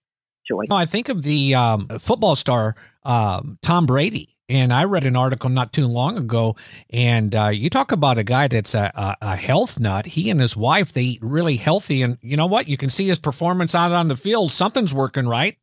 joyful. 0.48 0.74
I 0.74 0.86
think 0.86 1.08
of 1.08 1.22
the 1.22 1.54
um, 1.54 1.88
football 2.00 2.36
star 2.36 2.74
um, 3.04 3.58
Tom 3.62 3.86
Brady. 3.86 4.36
And 4.48 4.72
I 4.72 4.82
read 4.82 5.04
an 5.04 5.14
article 5.14 5.48
not 5.48 5.72
too 5.72 5.86
long 5.86 6.18
ago, 6.18 6.56
and 6.92 7.32
uh, 7.36 7.50
you 7.52 7.70
talk 7.70 7.92
about 7.92 8.18
a 8.18 8.24
guy 8.24 8.48
that's 8.48 8.74
a, 8.74 8.90
a, 8.96 9.16
a, 9.22 9.36
health 9.36 9.78
nut. 9.78 10.06
He 10.06 10.28
and 10.28 10.40
his 10.40 10.56
wife 10.56 10.92
they 10.92 11.02
eat 11.02 11.20
really 11.22 11.54
healthy, 11.54 12.02
and 12.02 12.18
you 12.20 12.36
know 12.36 12.46
what? 12.46 12.66
You 12.66 12.76
can 12.76 12.90
see 12.90 13.06
his 13.06 13.20
performance 13.20 13.76
out 13.76 13.92
on 13.92 14.08
the 14.08 14.16
field. 14.16 14.52
Something's 14.52 14.92
working 14.92 15.28
right. 15.28 15.56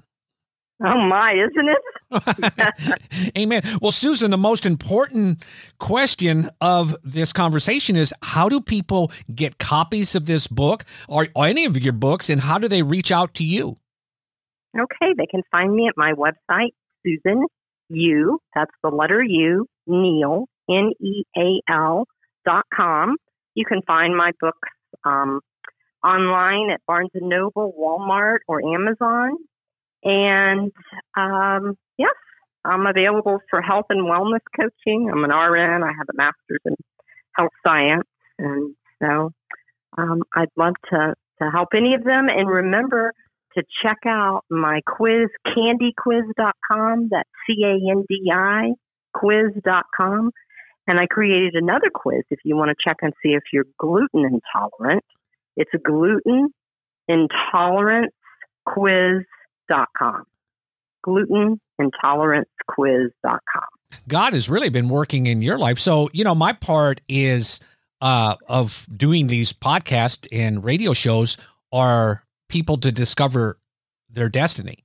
Oh 0.86 1.00
my, 1.00 1.34
isn't 1.34 1.70
it? 1.70 3.32
Amen. 3.38 3.63
Well, 3.82 3.92
Susan, 3.92 4.30
the 4.30 4.38
most 4.38 4.66
important 4.66 5.44
question 5.80 6.52
of 6.62 6.96
this 7.04 7.34
conversation 7.34 7.96
is 7.96 8.13
how 8.22 8.48
do 8.48 8.62
people 8.62 9.12
get 9.34 9.58
copies 9.58 10.13
of 10.13 10.28
this 10.28 10.46
book 10.46 10.86
or, 11.08 11.30
or 11.36 11.48
any 11.48 11.66
of 11.66 11.82
your 11.82 11.94
books, 11.94 12.30
and 12.30 12.42
how 12.42 12.60
do 12.60 12.68
they 12.68 12.84
reach 12.84 13.12
out 13.12 13.34
to 13.36 13.44
you? 13.44 13.78
Okay, 14.78 15.13
they 15.18 15.26
can 15.26 15.42
find 15.50 15.74
me 15.74 15.88
at 15.88 15.96
my 15.98 16.13
website, 16.13 16.74
Susan 17.04 17.48
U, 17.90 18.40
that's 18.54 18.72
the 18.84 18.90
letter 18.90 19.24
U, 19.24 19.66
Neal, 19.88 20.46
N 20.70 20.92
E 21.00 21.24
A 21.38 21.62
L 21.72 22.06
dot 22.46 22.66
com. 22.74 23.16
You 23.56 23.66
can 23.66 23.82
find 23.88 24.16
my 24.16 24.32
books 24.40 24.70
um, 25.04 25.40
online 26.04 26.70
at 26.72 26.82
Barnes 26.86 27.10
and 27.13 27.30
Noble, 27.30 27.74
Walmart, 27.80 28.40
or 28.48 28.62
Amazon. 28.62 29.38
And 30.04 30.72
um, 31.16 31.78
yes, 31.98 32.14
I'm 32.66 32.86
available 32.86 33.40
for 33.50 33.62
health 33.62 33.86
and 33.90 34.06
wellness 34.06 34.42
coaching. 34.56 35.10
I'm 35.12 35.24
an 35.24 35.32
RN. 35.32 35.84
I 35.84 35.92
have 35.98 36.08
a 36.10 36.18
master's 36.18 36.62
in 36.66 36.76
health 37.36 37.52
science, 37.66 38.08
and 38.40 38.76
so 39.02 39.32
um, 39.98 40.24
I'd 40.36 40.50
love 40.58 40.74
to, 40.92 41.14
to 41.42 41.50
help 41.52 41.70
any 41.76 41.94
of 41.94 42.04
them. 42.04 42.28
And 42.30 42.48
remember 42.48 43.14
to 43.58 43.64
check 43.84 43.98
out 44.06 44.42
my 44.50 44.82
quiz, 44.86 45.30
candiquiz.com. 45.48 47.10
That's 47.12 47.30
C 47.48 47.64
A 47.64 47.92
N 47.92 48.04
D 48.08 48.32
I 48.34 48.74
quiz.com. 49.14 50.32
And 50.90 51.00
I 51.00 51.06
created 51.08 51.56
another 51.56 51.90
quiz 51.94 52.24
if 52.30 52.40
you 52.46 52.56
want 52.56 52.70
to 52.70 52.76
check 52.82 52.98
and 53.02 53.14
see 53.22 53.32
if 53.32 53.44
you're 53.52 53.66
gluten 53.78 54.24
intolerant. 54.26 55.04
It's 55.58 55.72
a 55.74 55.80
gluten 55.80 56.50
intolerance 57.08 58.14
quiz.com. 58.66 59.37
Gluten 61.04 61.60
intolerance 61.80 62.50
quiz.com. 62.68 63.64
God 64.08 64.34
has 64.34 64.50
really 64.50 64.70
been 64.70 64.90
working 64.90 65.28
in 65.28 65.42
your 65.42 65.58
life. 65.58 65.80
So, 65.80 66.10
you 66.14 66.24
know, 66.24 66.36
my 66.36 66.54
part 66.54 67.02
is 67.08 67.60
uh, 68.02 68.36
of 68.48 68.88
doing 68.96 69.28
these 69.28 69.54
podcasts 69.54 70.28
and 70.32 70.64
radio 70.64 70.94
shows 70.94 71.38
are 71.72 72.24
people 72.50 72.78
to 72.80 72.92
discover 72.92 73.58
their 74.10 74.30
destiny. 74.30 74.84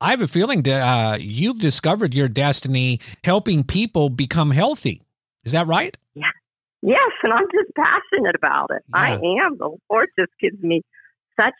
I 0.00 0.10
have 0.10 0.20
a 0.20 0.28
feeling 0.28 0.62
that 0.62 0.80
uh, 0.80 1.16
you've 1.18 1.60
discovered 1.60 2.12
your 2.14 2.28
destiny 2.28 3.00
helping 3.22 3.62
people 3.62 4.10
become 4.10 4.50
healthy. 4.50 5.02
Is 5.44 5.52
that 5.52 5.66
right? 5.66 5.96
Yeah. 6.14 6.24
Yes, 6.82 7.12
and 7.22 7.32
I'm 7.32 7.46
just 7.52 7.72
passionate 7.76 8.34
about 8.34 8.70
it. 8.70 8.82
Yeah. 8.88 9.00
I 9.00 9.10
am. 9.12 9.56
The 9.58 9.76
Lord 9.88 10.08
just 10.18 10.32
gives 10.40 10.60
me 10.60 10.82
such 11.36 11.54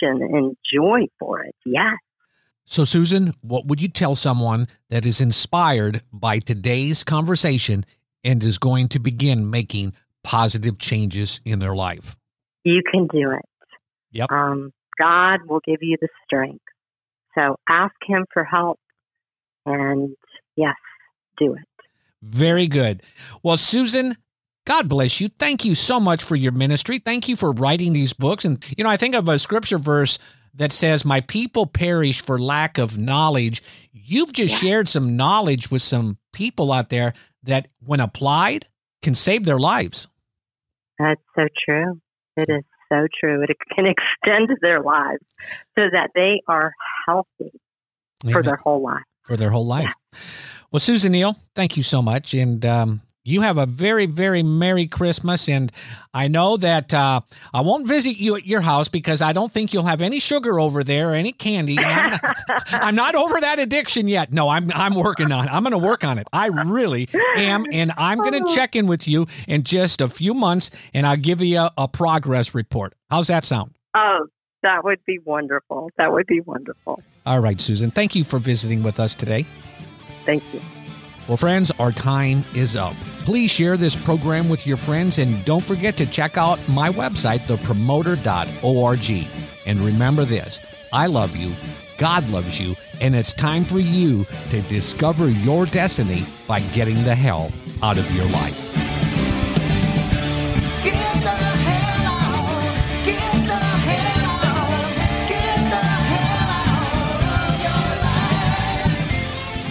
passion 0.00 0.22
and 0.22 0.56
joy 0.72 1.06
for 1.18 1.42
it. 1.42 1.54
Yes. 1.64 1.96
So, 2.64 2.84
Susan, 2.84 3.34
what 3.40 3.66
would 3.66 3.80
you 3.80 3.88
tell 3.88 4.14
someone 4.14 4.66
that 4.90 5.04
is 5.04 5.20
inspired 5.20 6.02
by 6.12 6.38
today's 6.38 7.02
conversation 7.02 7.84
and 8.22 8.42
is 8.44 8.58
going 8.58 8.88
to 8.88 8.98
begin 8.98 9.50
making 9.50 9.94
positive 10.22 10.78
changes 10.78 11.40
in 11.44 11.58
their 11.58 11.74
life? 11.74 12.16
You 12.64 12.82
can 12.88 13.08
do 13.08 13.32
it. 13.32 13.44
Yep. 14.12 14.30
Um, 14.30 14.72
God 14.98 15.40
will 15.48 15.60
give 15.64 15.78
you 15.80 15.96
the 16.00 16.08
strength. 16.24 16.64
So 17.34 17.56
ask 17.68 17.94
Him 18.06 18.26
for 18.32 18.44
help 18.44 18.78
and 19.66 20.14
yes, 20.56 20.76
do 21.38 21.54
it. 21.54 21.66
Very 22.22 22.66
good. 22.66 23.02
Well, 23.42 23.56
Susan, 23.56 24.16
God 24.66 24.88
bless 24.88 25.20
you. 25.20 25.28
Thank 25.28 25.64
you 25.64 25.74
so 25.74 25.98
much 25.98 26.22
for 26.22 26.36
your 26.36 26.52
ministry. 26.52 26.98
Thank 26.98 27.28
you 27.28 27.36
for 27.36 27.52
writing 27.52 27.92
these 27.92 28.12
books. 28.12 28.44
And, 28.44 28.62
you 28.76 28.84
know, 28.84 28.90
I 28.90 28.96
think 28.96 29.14
of 29.14 29.28
a 29.28 29.38
scripture 29.38 29.78
verse 29.78 30.18
that 30.54 30.72
says, 30.72 31.04
My 31.04 31.20
people 31.22 31.66
perish 31.66 32.20
for 32.20 32.38
lack 32.38 32.78
of 32.78 32.98
knowledge. 32.98 33.62
You've 33.92 34.32
just 34.32 34.54
yeah. 34.54 34.70
shared 34.70 34.88
some 34.88 35.16
knowledge 35.16 35.70
with 35.70 35.82
some 35.82 36.18
people 36.32 36.72
out 36.72 36.90
there 36.90 37.14
that, 37.44 37.68
when 37.80 38.00
applied, 38.00 38.68
can 39.02 39.14
save 39.14 39.44
their 39.44 39.58
lives. 39.58 40.08
That's 40.98 41.20
so 41.34 41.46
true. 41.64 42.00
It 42.36 42.48
is 42.48 42.64
so 42.90 43.06
true. 43.18 43.42
It 43.42 43.56
can 43.74 43.86
extend 43.86 44.50
their 44.60 44.82
lives 44.82 45.24
so 45.78 45.84
that 45.92 46.10
they 46.14 46.42
are 46.46 46.72
healthy 47.06 47.58
Amen. 48.24 48.32
for 48.32 48.42
their 48.42 48.56
whole 48.56 48.82
life. 48.82 49.02
For 49.24 49.36
their 49.36 49.50
whole 49.50 49.66
life. 49.66 49.92
Yeah. 50.12 50.18
Well, 50.70 50.80
Susan 50.80 51.12
Neal, 51.12 51.36
thank 51.54 51.76
you 51.76 51.82
so 51.82 52.02
much. 52.02 52.34
And 52.34 52.64
um, 52.64 53.02
you 53.24 53.42
have 53.42 53.58
a 53.58 53.66
very, 53.66 54.06
very 54.06 54.42
Merry 54.42 54.86
Christmas. 54.86 55.48
And 55.48 55.70
I 56.14 56.28
know 56.28 56.56
that 56.56 56.94
uh, 56.94 57.20
I 57.52 57.60
won't 57.60 57.86
visit 57.86 58.16
you 58.16 58.36
at 58.36 58.46
your 58.46 58.60
house 58.60 58.88
because 58.88 59.20
I 59.20 59.32
don't 59.32 59.52
think 59.52 59.72
you'll 59.72 59.84
have 59.84 60.00
any 60.00 60.20
sugar 60.20 60.58
over 60.58 60.82
there 60.82 61.10
or 61.10 61.14
any 61.14 61.32
candy. 61.32 61.78
I'm 61.78 62.10
not, 62.10 62.36
I'm 62.72 62.94
not, 62.94 63.14
over 63.14 63.40
that 63.40 63.58
addiction 63.58 64.08
yet. 64.08 64.32
No, 64.32 64.48
I'm, 64.48 64.70
I'm 64.72 64.94
working 64.94 65.32
on 65.32 65.46
it. 65.46 65.52
I'm 65.52 65.62
going 65.62 65.72
to 65.72 65.78
work 65.78 66.04
on 66.04 66.18
it. 66.18 66.26
I 66.32 66.46
really 66.46 67.08
am. 67.36 67.66
And 67.72 67.92
I'm 67.96 68.18
going 68.18 68.42
to 68.44 68.54
check 68.54 68.74
in 68.74 68.86
with 68.86 69.06
you 69.06 69.26
in 69.46 69.62
just 69.62 70.00
a 70.00 70.08
few 70.08 70.32
months 70.32 70.70
and 70.94 71.06
I'll 71.06 71.16
give 71.16 71.42
you 71.42 71.58
a, 71.58 71.72
a 71.76 71.88
progress 71.88 72.54
report. 72.54 72.94
How's 73.10 73.28
that 73.28 73.44
sound? 73.44 73.74
Oh, 73.94 74.26
that 74.62 74.84
would 74.84 75.04
be 75.04 75.18
wonderful. 75.24 75.90
That 75.98 76.12
would 76.12 76.26
be 76.26 76.40
wonderful. 76.40 77.02
All 77.26 77.40
right, 77.40 77.60
Susan. 77.60 77.90
Thank 77.90 78.14
you 78.14 78.24
for 78.24 78.38
visiting 78.38 78.82
with 78.82 79.00
us 79.00 79.14
today. 79.14 79.46
Thank 80.24 80.42
you. 80.52 80.60
Well, 81.28 81.36
friends, 81.36 81.70
our 81.78 81.92
time 81.92 82.44
is 82.54 82.76
up. 82.76 82.94
Please 83.24 83.50
share 83.50 83.76
this 83.76 83.94
program 83.94 84.48
with 84.48 84.66
your 84.66 84.76
friends 84.76 85.18
and 85.18 85.44
don't 85.44 85.64
forget 85.64 85.96
to 85.98 86.06
check 86.06 86.36
out 86.36 86.58
my 86.68 86.90
website, 86.90 87.40
thepromoter.org. 87.40 89.28
And 89.66 89.78
remember 89.80 90.24
this 90.24 90.88
I 90.92 91.06
love 91.06 91.36
you, 91.36 91.54
God 91.98 92.28
loves 92.30 92.58
you, 92.58 92.74
and 93.00 93.14
it's 93.14 93.32
time 93.32 93.64
for 93.64 93.78
you 93.78 94.24
to 94.50 94.60
discover 94.62 95.28
your 95.28 95.66
destiny 95.66 96.24
by 96.48 96.60
getting 96.74 97.04
the 97.04 97.14
hell 97.14 97.52
out 97.82 97.98
of 97.98 98.10
your 98.12 98.26
life. 98.26 98.70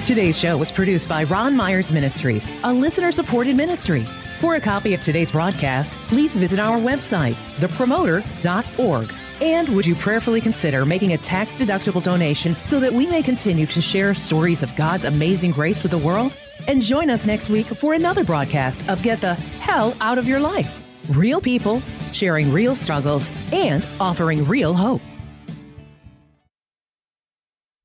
Today's 0.09 0.39
show 0.39 0.57
was 0.57 0.71
produced 0.71 1.07
by 1.07 1.25
Ron 1.25 1.55
Myers 1.55 1.91
Ministries, 1.91 2.51
a 2.63 2.73
listener 2.73 3.11
supported 3.11 3.55
ministry. 3.55 4.07
For 4.39 4.55
a 4.55 4.59
copy 4.59 4.95
of 4.95 5.01
today's 5.01 5.31
broadcast, 5.31 5.99
please 6.07 6.35
visit 6.35 6.57
our 6.57 6.79
website, 6.79 7.35
thepromoter.org. 7.57 9.13
And 9.39 9.69
would 9.69 9.85
you 9.85 9.93
prayerfully 9.93 10.41
consider 10.41 10.83
making 10.83 11.13
a 11.13 11.19
tax 11.19 11.53
deductible 11.53 12.01
donation 12.01 12.55
so 12.63 12.79
that 12.79 12.91
we 12.91 13.05
may 13.05 13.21
continue 13.21 13.67
to 13.67 13.81
share 13.81 14.15
stories 14.15 14.63
of 14.63 14.75
God's 14.75 15.05
amazing 15.05 15.51
grace 15.51 15.83
with 15.83 15.91
the 15.91 15.99
world? 15.99 16.35
And 16.67 16.81
join 16.81 17.11
us 17.11 17.27
next 17.27 17.49
week 17.49 17.67
for 17.67 17.93
another 17.93 18.23
broadcast 18.23 18.89
of 18.89 19.03
Get 19.03 19.21
the 19.21 19.35
Hell 19.35 19.95
Out 20.01 20.17
of 20.17 20.27
Your 20.27 20.39
Life. 20.39 20.75
Real 21.09 21.39
people 21.39 21.81
sharing 22.13 22.51
real 22.51 22.73
struggles 22.73 23.29
and 23.51 23.87
offering 23.99 24.43
real 24.45 24.73
hope. 24.73 25.03